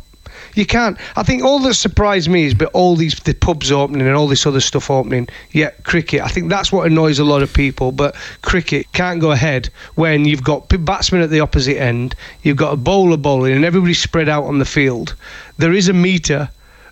You 0.55 0.65
can't. 0.65 0.97
I 1.15 1.23
think 1.23 1.43
all 1.43 1.59
that 1.59 1.75
surprised 1.75 2.29
me 2.29 2.45
is 2.45 2.53
but 2.53 2.71
all 2.73 2.95
these 2.95 3.15
the 3.15 3.33
pubs 3.33 3.71
opening 3.71 4.07
and 4.07 4.15
all 4.15 4.27
this 4.27 4.45
other 4.45 4.59
stuff 4.59 4.89
opening. 4.89 5.27
Yeah, 5.51 5.71
cricket. 5.83 6.21
I 6.21 6.27
think 6.27 6.49
that's 6.49 6.71
what 6.71 6.87
annoys 6.87 7.19
a 7.19 7.23
lot 7.23 7.43
of 7.43 7.53
people. 7.53 7.91
But 7.91 8.15
cricket 8.41 8.91
can't 8.93 9.19
go 9.19 9.31
ahead 9.31 9.69
when 9.95 10.25
you've 10.25 10.43
got 10.43 10.67
batsmen 10.85 11.21
at 11.21 11.29
the 11.29 11.39
opposite 11.39 11.77
end, 11.79 12.15
you've 12.43 12.57
got 12.57 12.73
a 12.73 12.77
bowler 12.77 13.17
bowling, 13.17 13.53
and 13.53 13.65
everybody's 13.65 14.01
spread 14.01 14.29
out 14.29 14.45
on 14.45 14.59
the 14.59 14.65
field. 14.65 15.15
There 15.57 15.73
is 15.73 15.87
a 15.87 15.93
meter 15.93 16.49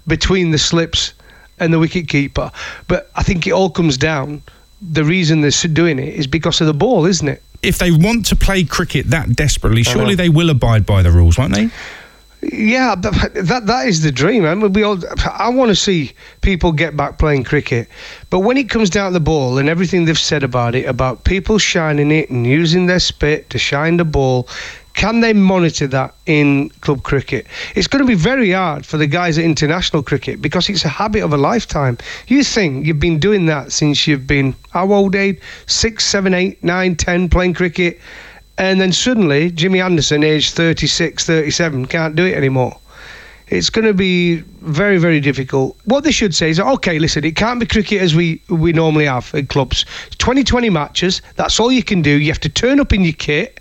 between 0.08 0.52
the 0.52 0.58
slips 0.58 1.14
and 1.60 1.74
the 1.74 1.80
wicket 1.80 2.08
keeper. 2.08 2.52
But 2.88 3.10
I 3.16 3.24
think 3.24 3.48
it 3.48 3.52
all 3.52 3.70
comes 3.70 3.98
down 3.98 4.42
the 4.82 5.04
reason 5.04 5.42
they're 5.42 5.52
doing 5.74 6.00
it 6.00 6.14
is 6.14 6.28
because 6.28 6.62
of 6.62 6.68
the 6.68 6.74
ball, 6.74 7.06
isn't 7.06 7.28
it? 7.28 7.42
If 7.68 7.78
they 7.78 7.92
want 7.92 8.26
to 8.28 8.36
play 8.36 8.64
cricket 8.64 9.10
that 9.10 9.36
desperately, 9.36 9.84
surely 9.84 10.16
they 10.16 10.30
will 10.30 10.50
abide 10.50 10.86
by 10.86 11.02
the 11.02 11.12
rules, 11.12 11.38
won't 11.38 11.54
they? 11.54 11.70
Yeah, 12.42 12.94
that 12.96 13.64
that 13.66 13.88
is 13.88 14.04
the 14.04 14.12
dream. 14.12 14.46
I 14.46 14.54
mean, 14.54 14.72
we 14.72 14.84
all. 14.84 15.00
I 15.34 15.50
want 15.50 15.70
to 15.70 15.76
see 15.76 16.14
people 16.42 16.72
get 16.72 16.96
back 16.96 17.18
playing 17.18 17.44
cricket, 17.46 17.90
but 18.30 18.40
when 18.40 18.58
it 18.58 18.70
comes 18.70 18.92
down 18.92 19.12
to 19.12 19.14
the 19.14 19.20
ball 19.20 19.58
and 19.58 19.68
everything 19.68 20.06
they've 20.06 20.18
said 20.18 20.44
about 20.44 20.76
it, 20.76 20.86
about 20.86 21.24
people 21.24 21.58
shining 21.58 22.12
it 22.12 22.30
and 22.30 22.46
using 22.46 22.86
their 22.86 23.00
spit 23.00 23.50
to 23.50 23.58
shine 23.58 23.98
the 23.98 24.06
ball, 24.06 24.48
can 24.98 25.20
they 25.20 25.32
monitor 25.32 25.86
that 25.86 26.16
in 26.26 26.70
club 26.82 27.04
cricket? 27.04 27.46
It's 27.76 27.86
going 27.86 28.04
to 28.04 28.08
be 28.08 28.16
very 28.16 28.52
hard 28.52 28.84
for 28.84 28.98
the 28.98 29.06
guys 29.06 29.38
at 29.38 29.46
international 29.46 30.02
cricket 30.02 30.42
because 30.42 30.68
it's 30.70 30.86
a 30.86 30.90
habit 30.90 31.22
of 31.22 31.32
a 31.32 31.38
lifetime. 31.38 32.00
You 32.26 32.44
think 32.44 32.88
you've 32.88 33.00
been 33.00 33.20
doing 33.20 33.46
that 33.46 33.72
since 33.72 34.08
you've 34.08 34.26
been 34.26 34.56
how 34.72 34.92
old, 34.92 35.16
age? 35.16 35.40
Six, 35.68 36.04
seven, 36.04 36.34
eight, 36.34 36.64
nine, 36.64 36.96
ten, 36.96 37.30
playing 37.30 37.54
cricket, 37.54 38.00
and 38.58 38.82
then 38.82 38.92
suddenly 38.92 39.52
Jimmy 39.52 39.82
Anderson, 39.82 40.24
age 40.24 40.50
36, 40.50 41.24
37, 41.28 41.86
can't 41.86 42.16
do 42.16 42.26
it 42.26 42.34
anymore 42.34 42.76
it's 43.50 43.70
going 43.70 43.86
to 43.86 43.94
be 43.94 44.38
very, 44.62 44.98
very 44.98 45.20
difficult. 45.20 45.78
What 45.86 46.04
they 46.04 46.12
should 46.12 46.36
say 46.36 46.50
is, 46.50 46.60
okay, 46.60 47.00
listen, 47.00 47.24
it 47.24 47.36
can't 47.36 47.60
be 47.60 47.66
cricket 47.66 48.02
as 48.02 48.14
we, 48.14 48.42
we 48.50 48.74
normally 48.74 49.06
have 49.06 49.34
in 49.34 49.48
clubs. 49.48 49.86
2020 50.18 50.70
matches, 50.70 51.22
that's 51.36 51.60
all 51.60 51.72
you 51.72 51.84
can 51.84 52.02
do. 52.02 52.10
You 52.10 52.28
have 52.28 52.42
to 52.42 52.50
turn 52.50 52.80
up 52.80 52.92
in 52.92 53.02
your 53.02 53.14
kit. 53.14 53.57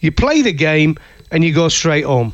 You 0.00 0.12
play 0.12 0.42
the 0.42 0.52
game 0.52 0.96
and 1.30 1.44
you 1.44 1.52
go 1.52 1.68
straight 1.68 2.04
home. 2.04 2.32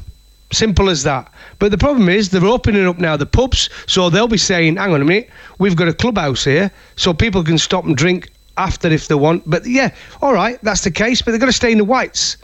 Simple 0.53 0.89
as 0.89 1.03
that. 1.03 1.33
But 1.59 1.71
the 1.71 1.79
problem 1.79 2.09
is 2.09 2.31
they're 2.31 2.45
opening 2.45 2.87
up 2.87 2.99
now 2.99 3.17
the 3.17 3.27
pubs, 3.27 3.71
so 3.87 4.11
they'll 4.11 4.29
be 4.29 4.39
saying, 4.39 4.77
"Hang 4.77 4.93
on 4.93 5.03
a 5.03 5.05
minute, 5.05 5.31
we've 5.59 5.75
got 5.75 5.89
a 5.89 5.93
clubhouse 5.93 6.45
here, 6.45 6.71
so 6.97 7.13
people 7.13 7.43
can 7.43 7.59
stop 7.59 7.85
and 7.85 7.97
drink 7.97 8.31
after 8.57 8.89
if 8.89 9.09
they 9.09 9.15
want." 9.15 9.43
But 9.49 9.67
yeah, 9.67 9.91
all 10.23 10.33
right, 10.33 10.59
that's 10.63 10.83
the 10.85 10.91
case. 10.91 11.23
But 11.23 11.33
they've 11.33 11.41
got 11.41 11.47
to 11.47 11.53
stay 11.53 11.73
in 11.73 11.79
the 11.79 11.85
whites. 11.85 12.37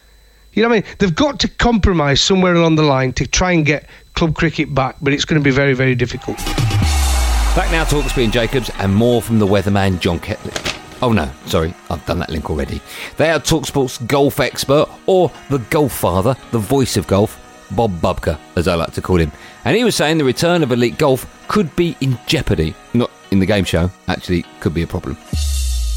You 0.55 0.63
know 0.63 0.69
what 0.69 0.77
I 0.77 0.81
mean? 0.81 0.97
They've 0.99 1.15
got 1.15 1.39
to 1.41 1.49
compromise 1.49 2.21
somewhere 2.21 2.55
along 2.55 2.75
the 2.75 2.83
line 2.83 3.13
to 3.13 3.27
try 3.27 3.53
and 3.53 3.65
get 3.65 3.87
club 4.15 4.35
cricket 4.35 4.75
back, 4.75 4.97
but 5.01 5.13
it's 5.13 5.25
going 5.25 5.41
to 5.41 5.45
be 5.45 5.53
very, 5.53 5.75
very 5.75 5.95
difficult. 5.95 6.39
Back 7.55 7.71
now 7.71 7.85
to 7.85 7.97
Hawksbee 7.97 8.25
and 8.25 8.33
Jacobs 8.33 8.71
and 8.79 8.95
more 8.95 9.23
from 9.23 9.39
the 9.39 9.47
weatherman 9.47 10.01
John 10.01 10.19
Kettley. 10.19 10.80
Oh 11.03 11.13
no, 11.13 11.31
sorry, 11.47 11.75
I've 11.89 12.05
done 12.05 12.19
that 12.19 12.29
link 12.29 12.51
already. 12.51 12.81
They 13.17 13.31
are 13.31 13.41
Talksport's 13.41 13.99
golf 13.99 14.39
expert, 14.39 14.87
or 15.07 15.33
the 15.49 15.59
golf 15.71 15.93
father, 15.93 16.37
the 16.51 16.59
voice 16.59 16.99
of 16.99 17.07
golf, 17.07 17.41
Bob 17.71 17.93
Bubka, 18.01 18.39
as 18.57 18.69
I 18.69 18.75
like 18.75 18.93
to 18.93 19.03
call 19.03 19.17
him. 19.17 19.33
And 19.65 19.77
he 19.77 19.85
was 19.85 19.97
saying 19.97 20.19
the 20.19 20.25
return 20.25 20.63
of 20.63 20.73
elite 20.73 20.99
golf 20.99 21.27
could 21.49 21.75
be 21.75 21.97
in 22.03 22.19
jeopardy. 22.27 22.75
Not 22.93 23.11
in 23.31 23.39
the 23.39 23.47
game 23.47 23.65
show, 23.65 23.91
actually, 24.09 24.45
could 24.61 24.75
be 24.75 24.83
a 24.83 24.87
problem. 24.87 25.17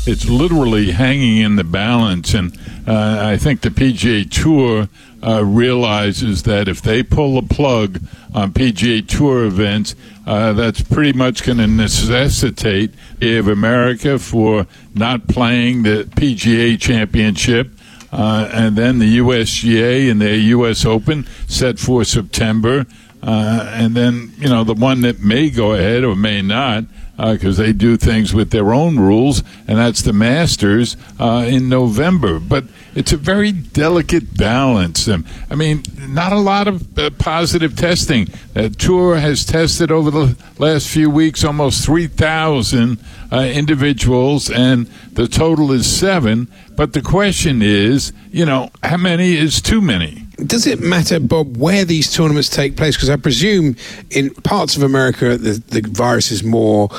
It's 0.05 0.27
literally 0.27 0.91
hanging 0.91 1.37
in 1.37 1.55
the 1.55 1.63
balance. 1.63 2.33
And 2.33 2.57
uh, 2.87 3.17
I 3.21 3.37
think 3.37 3.61
the 3.61 3.69
PGA 3.69 4.29
Tour 4.29 4.89
uh, 5.25 5.45
realizes 5.45 6.43
that 6.43 6.67
if 6.67 6.81
they 6.81 7.03
pull 7.03 7.39
the 7.39 7.53
plug 7.53 8.01
on 8.33 8.51
PGA 8.51 9.07
Tour 9.07 9.45
events, 9.45 9.95
uh, 10.25 10.53
that's 10.53 10.81
pretty 10.81 11.17
much 11.17 11.43
going 11.43 11.59
to 11.59 11.67
necessitate 11.67 12.91
of 13.21 13.47
America 13.47 14.19
for 14.19 14.67
not 14.93 15.27
playing 15.27 15.83
the 15.83 16.03
PGA 16.15 16.79
Championship. 16.79 17.71
Uh, 18.11 18.47
and 18.53 18.75
then 18.75 18.99
the 18.99 19.17
USGA 19.17 20.11
and 20.11 20.21
their 20.21 20.35
U.S. 20.35 20.85
Open 20.85 21.25
set 21.47 21.79
for 21.79 22.03
September. 22.03 22.85
Uh, 23.23 23.71
and 23.73 23.95
then, 23.95 24.33
you 24.37 24.49
know, 24.49 24.63
the 24.63 24.73
one 24.73 25.01
that 25.01 25.19
may 25.19 25.49
go 25.49 25.73
ahead 25.73 26.03
or 26.03 26.15
may 26.15 26.41
not 26.41 26.83
because 27.15 27.60
uh, 27.60 27.63
they 27.63 27.73
do 27.73 27.95
things 27.95 28.34
with 28.34 28.49
their 28.49 28.73
own 28.73 28.99
rules, 28.99 29.43
and 29.67 29.78
that's 29.78 30.02
the 30.02 30.13
Masters 30.13 30.97
uh, 31.19 31.45
in 31.47 31.69
November. 31.69 32.39
But 32.39 32.65
it's 32.95 33.12
a 33.12 33.17
very 33.17 33.52
delicate 33.52 34.36
balance. 34.36 35.08
Um, 35.08 35.26
I 35.49 35.56
mean, 35.56 35.84
not 36.08 36.32
a 36.32 36.39
lot 36.39 36.67
of 36.67 36.97
uh, 36.97 37.12
positive 37.12 37.76
testing. 37.76 38.28
The 38.54 38.69
tour 38.69 39.17
has 39.17 39.45
tested 39.45 39.91
over 39.91 40.10
the 40.10 40.38
last 40.58 40.88
few 40.88 41.10
weeks 41.10 41.43
almost 41.43 41.86
3,000 41.86 42.97
uh, 43.32 43.38
individuals, 43.38 44.49
and 44.49 44.88
the 45.13 45.28
total 45.28 45.71
is 45.71 45.86
seven. 45.86 46.47
But 46.76 46.93
the 46.93 47.02
question 47.02 47.62
is, 47.62 48.12
you 48.32 48.45
know, 48.45 48.71
how 48.82 48.97
many 48.97 49.36
is 49.36 49.62
too 49.62 49.82
many? 49.82 50.28
Does 50.45 50.67
it 50.67 50.79
matter, 50.82 51.19
Bob, 51.19 51.58
where 51.58 51.86
these 51.86 52.12
tournaments 52.12 52.49
take 52.49 52.75
place? 52.75 52.95
Because 52.95 53.10
I 53.10 53.15
presume 53.15 53.75
in 54.10 54.34
parts 54.34 54.75
of 54.75 54.84
America 54.84 55.38
the, 55.38 55.62
the 55.67 55.88
virus 55.89 56.32
is 56.32 56.43
more 56.43 56.89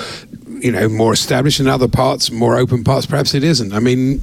you 0.47 0.73
know 0.73 0.89
more 0.89 1.13
established 1.13 1.61
in 1.61 1.67
other 1.67 1.89
parts, 1.89 2.31
more 2.31 2.57
open 2.57 2.85
parts. 2.85 3.07
Perhaps 3.07 3.35
it 3.35 3.45
isn't. 3.45 3.73
I 3.73 3.81
mean, 3.81 4.21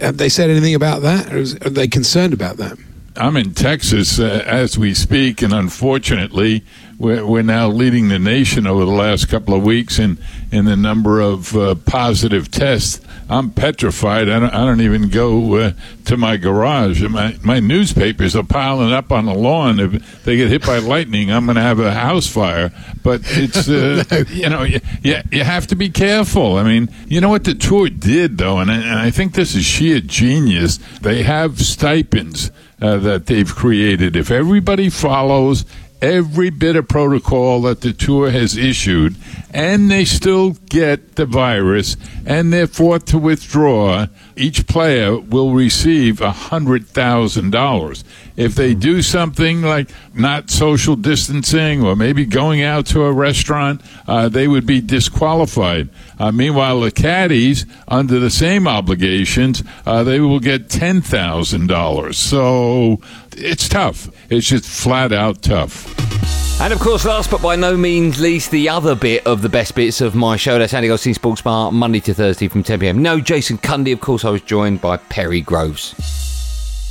have 0.00 0.16
they 0.16 0.28
said 0.28 0.50
anything 0.50 0.74
about 0.74 1.02
that? 1.02 1.32
Are 1.32 1.70
they 1.70 1.88
concerned 1.88 2.32
about 2.32 2.56
that? 2.56 2.78
I'm 3.14 3.36
in 3.36 3.52
Texas 3.52 4.18
uh, 4.18 4.42
as 4.46 4.78
we 4.78 4.94
speak, 4.94 5.42
and 5.42 5.52
unfortunately, 5.52 6.64
we're, 6.98 7.26
we're, 7.26 7.42
now 7.42 7.68
leading 7.68 8.08
the 8.08 8.18
nation 8.18 8.66
over 8.66 8.86
the 8.86 8.90
last 8.90 9.28
couple 9.28 9.54
of 9.54 9.62
weeks 9.62 9.98
in, 9.98 10.16
in 10.50 10.64
the 10.64 10.76
number 10.76 11.20
of 11.20 11.54
uh, 11.54 11.74
positive 11.74 12.50
tests. 12.50 13.02
I'm 13.32 13.50
petrified. 13.50 14.28
I 14.28 14.38
don't, 14.38 14.52
I 14.52 14.66
don't 14.66 14.82
even 14.82 15.08
go 15.08 15.56
uh, 15.56 15.72
to 16.04 16.18
my 16.18 16.36
garage. 16.36 17.02
My, 17.02 17.38
my 17.42 17.60
newspapers 17.60 18.36
are 18.36 18.42
piling 18.42 18.92
up 18.92 19.10
on 19.10 19.24
the 19.24 19.32
lawn. 19.32 19.80
If 19.80 20.24
they 20.24 20.36
get 20.36 20.50
hit 20.50 20.66
by 20.66 20.78
lightning, 20.78 21.32
I'm 21.32 21.46
going 21.46 21.56
to 21.56 21.62
have 21.62 21.80
a 21.80 21.92
house 21.92 22.26
fire. 22.26 22.70
But 23.02 23.22
it's, 23.24 23.70
uh, 23.70 24.04
no. 24.10 24.18
you 24.28 24.48
know, 24.50 24.62
you, 24.64 24.80
you 25.02 25.44
have 25.44 25.66
to 25.68 25.74
be 25.74 25.88
careful. 25.88 26.56
I 26.56 26.62
mean, 26.62 26.90
you 27.06 27.22
know 27.22 27.30
what 27.30 27.44
the 27.44 27.54
tour 27.54 27.88
did, 27.88 28.36
though, 28.36 28.58
and 28.58 28.70
I, 28.70 28.74
and 28.74 28.98
I 28.98 29.10
think 29.10 29.32
this 29.32 29.54
is 29.54 29.64
sheer 29.64 30.00
genius. 30.00 30.76
They 31.00 31.22
have 31.22 31.62
stipends 31.62 32.50
uh, 32.82 32.98
that 32.98 33.26
they've 33.26 33.52
created. 33.52 34.14
If 34.14 34.30
everybody 34.30 34.90
follows 34.90 35.64
every 36.02 36.50
bit 36.50 36.74
of 36.74 36.88
protocol 36.88 37.62
that 37.62 37.80
the 37.80 37.92
tour 37.92 38.30
has 38.30 38.56
issued, 38.56 39.14
and 39.54 39.90
they 39.90 40.04
still 40.04 40.50
get 40.68 41.14
the 41.14 41.24
virus, 41.24 41.96
and 42.26 42.52
they're 42.52 42.66
forced 42.66 43.06
to 43.06 43.18
withdraw, 43.18 44.06
each 44.36 44.66
player 44.66 45.18
will 45.18 45.52
receive 45.52 46.20
a 46.20 46.30
hundred 46.30 46.86
thousand 46.86 47.50
dollars. 47.50 48.04
If 48.36 48.54
they 48.54 48.74
do 48.74 49.02
something 49.02 49.62
like 49.62 49.90
not 50.14 50.50
social 50.50 50.96
distancing 50.96 51.82
or 51.84 51.96
maybe 51.96 52.24
going 52.24 52.62
out 52.62 52.86
to 52.86 53.02
a 53.04 53.12
restaurant, 53.12 53.82
uh, 54.06 54.28
they 54.28 54.48
would 54.48 54.66
be 54.66 54.80
disqualified. 54.80 55.90
Uh, 56.18 56.32
meanwhile, 56.32 56.80
the 56.80 56.90
caddies, 56.90 57.66
under 57.88 58.18
the 58.18 58.30
same 58.30 58.66
obligations, 58.66 59.62
uh, 59.84 60.02
they 60.02 60.20
will 60.20 60.40
get 60.40 60.70
ten 60.70 61.02
thousand 61.02 61.66
dollars. 61.68 62.18
So 62.18 63.00
it's 63.32 63.68
tough. 63.68 64.08
It's 64.30 64.46
just 64.46 64.64
flat 64.64 65.12
out 65.12 65.42
tough. 65.42 66.41
And 66.62 66.72
of 66.72 66.78
course, 66.78 67.04
last 67.04 67.28
but 67.28 67.42
by 67.42 67.56
no 67.56 67.76
means 67.76 68.20
least, 68.20 68.52
the 68.52 68.68
other 68.68 68.94
bit 68.94 69.26
of 69.26 69.42
the 69.42 69.48
best 69.48 69.74
bits 69.74 70.00
of 70.00 70.14
my 70.14 70.36
show. 70.36 70.60
That's 70.60 70.72
Andy 70.72 70.86
Goldstein 70.86 71.12
Sports 71.12 71.42
Bar, 71.42 71.72
Monday 71.72 71.98
to 71.98 72.14
Thursday 72.14 72.46
from 72.46 72.62
10 72.62 72.78
pm. 72.78 73.02
No, 73.02 73.18
Jason 73.18 73.58
Cundy. 73.58 73.92
Of 73.92 74.00
course, 74.00 74.24
I 74.24 74.30
was 74.30 74.42
joined 74.42 74.80
by 74.80 74.96
Perry 74.96 75.40
Groves. 75.40 75.92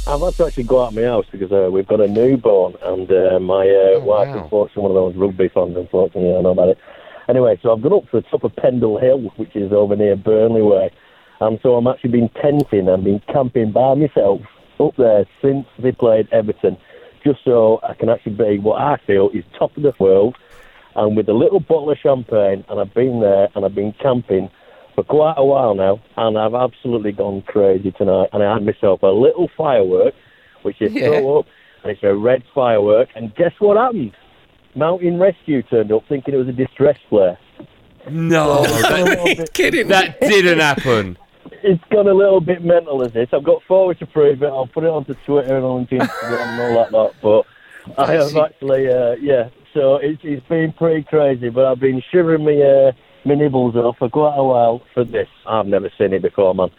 I've 0.05 0.19
had 0.19 0.33
to 0.33 0.45
actually 0.47 0.65
go 0.65 0.83
out 0.83 0.89
of 0.89 0.95
my 0.95 1.03
house 1.03 1.25
because 1.31 1.53
uh, 1.53 1.71
we've 1.71 1.87
got 1.87 2.01
a 2.01 2.07
newborn, 2.09 2.75
and 2.81 3.09
uh, 3.09 3.39
my 3.39 3.61
uh, 3.61 3.95
oh, 3.95 3.99
wife, 4.03 4.27
wow. 4.27 4.43
unfortunately, 4.43 4.83
one 4.83 4.91
of 4.91 4.95
those 4.95 5.15
rugby 5.15 5.47
fans, 5.47 5.77
unfortunately, 5.77 6.35
I 6.35 6.41
know 6.41 6.51
about 6.51 6.67
it. 6.67 6.77
Anyway, 7.29 7.57
so 7.63 7.71
I've 7.71 7.81
gone 7.81 7.93
up 7.93 8.11
to 8.11 8.19
the 8.19 8.23
top 8.23 8.43
of 8.43 8.53
Pendle 8.57 8.99
Hill, 8.99 9.31
which 9.37 9.55
is 9.55 9.71
over 9.71 9.95
near 9.95 10.17
Burnley 10.17 10.63
way, 10.63 10.91
and 11.39 11.57
so 11.63 11.75
I'm 11.77 11.87
actually 11.87 12.09
been 12.09 12.29
tenting 12.41 12.89
and 12.89 13.05
been 13.05 13.21
camping 13.31 13.71
by 13.71 13.93
myself 13.93 14.41
up 14.81 14.97
there 14.97 15.25
since 15.41 15.65
they 15.79 15.93
played 15.93 16.27
Everton, 16.33 16.75
just 17.23 17.39
so 17.43 17.79
I 17.83 17.93
can 17.93 18.09
actually 18.09 18.33
be 18.33 18.59
what 18.59 18.81
I 18.81 18.97
feel 19.05 19.29
is 19.33 19.43
top 19.57 19.75
of 19.77 19.83
the 19.83 19.93
world. 19.99 20.35
And 20.95 21.15
with 21.15 21.29
a 21.29 21.33
little 21.33 21.59
bottle 21.59 21.91
of 21.91 21.97
champagne, 21.97 22.65
and 22.67 22.79
I've 22.79 22.93
been 22.93 23.21
there 23.21 23.47
and 23.55 23.63
I've 23.63 23.75
been 23.75 23.93
camping 24.01 24.49
for 24.95 25.03
quite 25.03 25.35
a 25.37 25.45
while 25.45 25.73
now, 25.73 26.01
and 26.17 26.37
I've 26.37 26.53
absolutely 26.53 27.13
gone 27.13 27.43
crazy 27.43 27.91
tonight. 27.91 28.29
And 28.33 28.43
I 28.43 28.53
had 28.53 28.65
myself 28.65 29.01
a 29.03 29.07
little 29.07 29.49
firework, 29.55 30.13
which 30.63 30.81
is 30.81 30.91
yeah. 30.91 31.09
up, 31.09 31.45
and 31.83 31.91
it's 31.91 32.03
a 32.03 32.13
red 32.13 32.43
firework. 32.53 33.09
And 33.15 33.33
guess 33.35 33.53
what 33.59 33.77
happened? 33.77 34.15
Mountain 34.75 35.17
Rescue 35.19 35.63
turned 35.63 35.91
up 35.91 36.03
thinking 36.09 36.33
it 36.33 36.37
was 36.37 36.49
a 36.49 36.53
distress 36.53 36.97
flare. 37.09 37.37
No, 38.09 38.63
that, 38.63 39.49
kidding. 39.53 39.87
That 39.89 40.19
didn't 40.19 40.59
happen 40.59 41.17
it's 41.63 41.83
gone 41.89 42.07
a 42.07 42.13
little 42.13 42.41
bit 42.41 42.63
mental 42.63 43.01
is 43.03 43.13
this. 43.13 43.29
I've 43.33 43.43
got 43.43 43.63
forward 43.63 43.99
to 43.99 44.05
prove 44.05 44.43
it. 44.43 44.47
I'll 44.47 44.67
put 44.67 44.83
it 44.83 44.89
onto 44.89 45.13
Twitter 45.25 45.55
and 45.55 45.65
on 45.65 45.87
Instagram 45.87 46.47
and 46.47 46.61
all 46.61 46.83
that 46.83 46.91
lot. 46.91 47.15
But 47.21 47.45
I 47.97 48.11
have 48.13 48.35
actually, 48.35 48.87
uh, 48.87 49.13
yeah. 49.13 49.49
So 49.73 49.95
it's, 49.95 50.21
it's 50.23 50.45
been 50.47 50.73
pretty 50.73 51.03
crazy. 51.03 51.49
But 51.49 51.65
I've 51.65 51.79
been 51.79 52.01
shivering 52.11 52.43
my 52.43 52.55
uh, 52.61 52.91
my 53.25 53.35
nibbles 53.35 53.75
off 53.75 53.97
for 53.97 54.09
quite 54.09 54.35
a 54.35 54.43
while 54.43 54.81
for 54.93 55.03
this. 55.03 55.29
I've 55.47 55.67
never 55.67 55.89
seen 55.97 56.13
it 56.13 56.21
before, 56.21 56.53
man. 56.53 56.69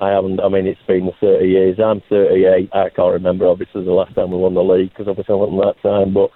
I 0.00 0.10
haven't. 0.10 0.40
I 0.40 0.48
mean, 0.48 0.66
it's 0.66 0.82
been 0.86 1.10
30 1.20 1.46
years. 1.46 1.78
I'm 1.80 2.02
38. 2.08 2.70
I 2.72 2.90
can't 2.90 3.12
remember 3.14 3.46
obviously 3.46 3.84
the 3.84 3.92
last 3.92 4.14
time 4.14 4.30
we 4.30 4.36
won 4.36 4.54
the 4.54 4.62
league 4.62 4.90
because 4.90 5.08
obviously 5.08 5.32
I 5.32 5.36
wasn't 5.36 5.62
that 5.62 5.88
time, 5.88 6.12
but 6.12 6.30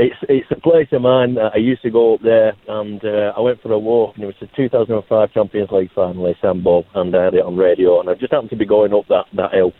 it's 0.00 0.16
it's 0.28 0.50
a 0.50 0.60
place 0.60 0.88
of 0.92 1.02
mine. 1.02 1.34
That 1.34 1.52
I 1.54 1.58
used 1.58 1.82
to 1.82 1.90
go 1.90 2.14
up 2.14 2.22
there, 2.22 2.54
and 2.68 3.04
uh, 3.04 3.32
I 3.36 3.40
went 3.40 3.60
for 3.60 3.72
a 3.72 3.78
walk, 3.78 4.14
and 4.14 4.24
it 4.24 4.26
was 4.26 4.36
the 4.40 4.48
2005 4.56 5.32
Champions 5.32 5.70
League 5.70 5.92
final, 5.94 6.26
Istanbul, 6.26 6.86
and 6.94 7.14
I 7.14 7.24
had 7.24 7.34
it 7.34 7.44
on 7.44 7.56
radio, 7.56 8.00
and 8.00 8.08
I 8.08 8.14
just 8.14 8.32
happened 8.32 8.50
to 8.50 8.56
be 8.56 8.66
going 8.66 8.94
up 8.94 9.06
that 9.08 9.26
that 9.34 9.52
hill, 9.52 9.72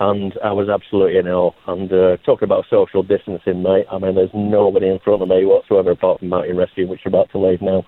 and 0.00 0.32
I 0.42 0.52
was 0.52 0.68
absolutely 0.68 1.18
in 1.18 1.28
awe. 1.28 1.52
And 1.66 1.92
uh, 1.92 2.16
talking 2.24 2.46
about 2.46 2.64
social 2.70 3.02
distancing, 3.02 3.62
mate, 3.62 3.86
I 3.90 3.98
mean, 3.98 4.14
there's 4.14 4.34
nobody 4.34 4.88
in 4.88 4.98
front 5.00 5.22
of 5.22 5.28
me 5.28 5.44
whatsoever 5.44 5.90
apart 5.90 6.20
from 6.20 6.28
Mountain 6.28 6.56
Rescue, 6.56 6.88
which 6.88 7.04
are 7.04 7.10
about 7.10 7.30
to 7.32 7.38
leave 7.38 7.60
now. 7.60 7.84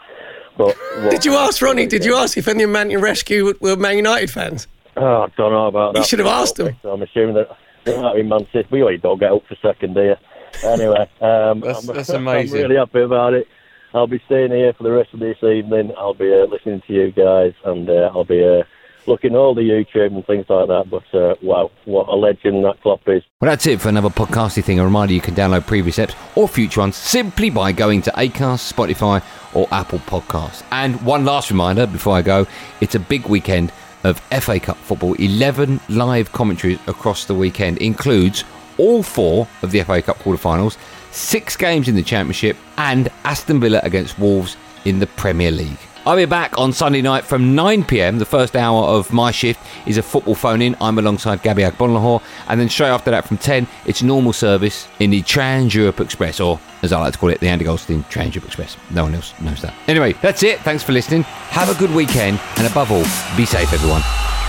But 0.56 0.76
did 1.10 1.24
you 1.24 1.34
ask 1.34 1.60
Ronnie? 1.60 1.86
Did 1.86 2.04
you 2.04 2.14
ask 2.14 2.36
if 2.36 2.46
any 2.46 2.62
of 2.62 2.70
Mountain 2.70 3.00
Rescue 3.00 3.54
were 3.60 3.76
Man 3.76 3.96
United 3.96 4.30
fans? 4.30 4.68
Oh, 4.96 5.22
I 5.22 5.28
don't 5.36 5.50
know 5.50 5.66
about 5.66 5.94
that. 5.94 6.00
You 6.00 6.04
should 6.04 6.20
have 6.20 6.28
asked 6.28 6.56
them. 6.56 6.76
So 6.82 6.90
I'm 6.90 7.02
assuming 7.02 7.34
that 7.34 7.48
they 7.84 8.00
might 8.00 8.14
be 8.14 8.22
Man 8.22 8.46
City. 8.52 8.68
We 8.70 8.82
already 8.82 8.98
don't 8.98 9.18
get 9.18 9.32
up 9.32 9.42
for 9.48 9.56
second, 9.60 9.94
do 9.94 10.02
you? 10.02 10.14
Anyway, 10.62 11.10
um, 11.20 11.60
that's, 11.60 11.88
I'm, 11.88 11.96
that's 11.96 12.08
amazing. 12.10 12.58
I'm 12.58 12.62
really 12.62 12.76
happy 12.76 13.00
about 13.00 13.34
it. 13.34 13.48
I'll 13.94 14.06
be 14.08 14.20
staying 14.26 14.50
here 14.50 14.72
for 14.72 14.82
the 14.82 14.90
rest 14.90 15.14
of 15.14 15.20
this 15.20 15.36
evening. 15.42 15.92
I'll 15.96 16.14
be 16.14 16.32
uh, 16.32 16.46
listening 16.46 16.82
to 16.86 16.92
you 16.92 17.12
guys, 17.12 17.52
and 17.64 17.88
uh, 17.88 18.10
I'll 18.12 18.24
be 18.24 18.44
uh, 18.44 18.64
looking 19.06 19.36
all 19.36 19.54
the 19.54 19.62
YouTube 19.62 20.14
and 20.14 20.26
things 20.26 20.46
like 20.48 20.66
that. 20.66 20.90
But 20.90 21.14
uh, 21.16 21.36
wow, 21.42 21.70
what 21.84 22.08
a 22.08 22.16
legend 22.16 22.64
that 22.64 22.80
Klopp 22.82 23.08
is. 23.08 23.22
Well, 23.40 23.50
that's 23.50 23.66
it 23.66 23.80
for 23.80 23.88
another 23.88 24.08
podcasty 24.08 24.64
thing. 24.64 24.80
A 24.80 24.84
reminder 24.84 25.14
you 25.14 25.20
can 25.20 25.34
download 25.34 25.66
previous 25.66 25.98
eps 25.98 26.14
or 26.36 26.48
future 26.48 26.80
ones 26.80 26.96
simply 26.96 27.50
by 27.50 27.72
going 27.72 28.02
to 28.02 28.10
Acast, 28.12 28.72
Spotify, 28.72 29.22
or 29.54 29.68
Apple 29.70 30.00
Podcasts. 30.00 30.64
And 30.72 31.00
one 31.02 31.24
last 31.24 31.50
reminder 31.50 31.86
before 31.86 32.16
I 32.16 32.22
go 32.22 32.46
it's 32.80 32.94
a 32.94 33.00
big 33.00 33.26
weekend 33.26 33.72
of 34.02 34.20
FA 34.40 34.60
Cup 34.60 34.76
football. 34.76 35.14
11 35.14 35.80
live 35.88 36.32
commentaries 36.32 36.78
across 36.86 37.24
the 37.24 37.34
weekend 37.34 37.78
includes 37.78 38.44
all 38.78 39.02
four 39.02 39.46
of 39.62 39.70
the 39.70 39.82
FA 39.82 40.02
Cup 40.02 40.18
quarter-finals, 40.18 40.78
six 41.10 41.56
games 41.56 41.88
in 41.88 41.94
the 41.94 42.02
Championship, 42.02 42.56
and 42.76 43.08
Aston 43.24 43.60
Villa 43.60 43.80
against 43.82 44.18
Wolves 44.18 44.56
in 44.84 44.98
the 44.98 45.06
Premier 45.06 45.50
League. 45.50 45.78
I'll 46.06 46.16
be 46.16 46.26
back 46.26 46.58
on 46.58 46.74
Sunday 46.74 47.00
night 47.00 47.24
from 47.24 47.56
9pm. 47.56 48.18
The 48.18 48.26
first 48.26 48.54
hour 48.56 48.84
of 48.84 49.10
my 49.10 49.30
shift 49.30 49.58
is 49.86 49.96
a 49.96 50.02
football 50.02 50.34
phone 50.34 50.60
in. 50.60 50.76
I'm 50.78 50.98
alongside 50.98 51.42
Gabby 51.42 51.62
Agbonlahor. 51.62 52.22
And 52.46 52.60
then 52.60 52.68
straight 52.68 52.90
after 52.90 53.10
that 53.10 53.26
from 53.26 53.38
10, 53.38 53.66
it's 53.86 54.02
normal 54.02 54.34
service 54.34 54.86
in 55.00 55.08
the 55.08 55.22
Trans 55.22 55.74
Europe 55.74 56.00
Express, 56.00 56.40
or 56.40 56.60
as 56.82 56.92
I 56.92 57.00
like 57.00 57.14
to 57.14 57.18
call 57.18 57.30
it, 57.30 57.40
the 57.40 57.48
Andy 57.48 57.64
Goldstein 57.64 58.04
Trans 58.10 58.34
Europe 58.34 58.48
Express. 58.48 58.76
No 58.90 59.04
one 59.04 59.14
else 59.14 59.32
knows 59.40 59.62
that. 59.62 59.72
Anyway, 59.88 60.12
that's 60.20 60.42
it. 60.42 60.60
Thanks 60.60 60.82
for 60.82 60.92
listening. 60.92 61.22
Have 61.22 61.74
a 61.74 61.78
good 61.78 61.94
weekend. 61.94 62.38
And 62.58 62.66
above 62.66 62.92
all, 62.92 63.04
be 63.34 63.46
safe, 63.46 63.72
everyone. 63.72 64.02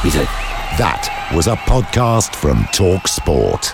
Be 0.03 0.09
safe. 0.09 0.27
That 0.77 1.31
was 1.33 1.47
a 1.47 1.55
podcast 1.55 2.35
from 2.35 2.65
Talk 2.73 3.07
Sport. 3.07 3.73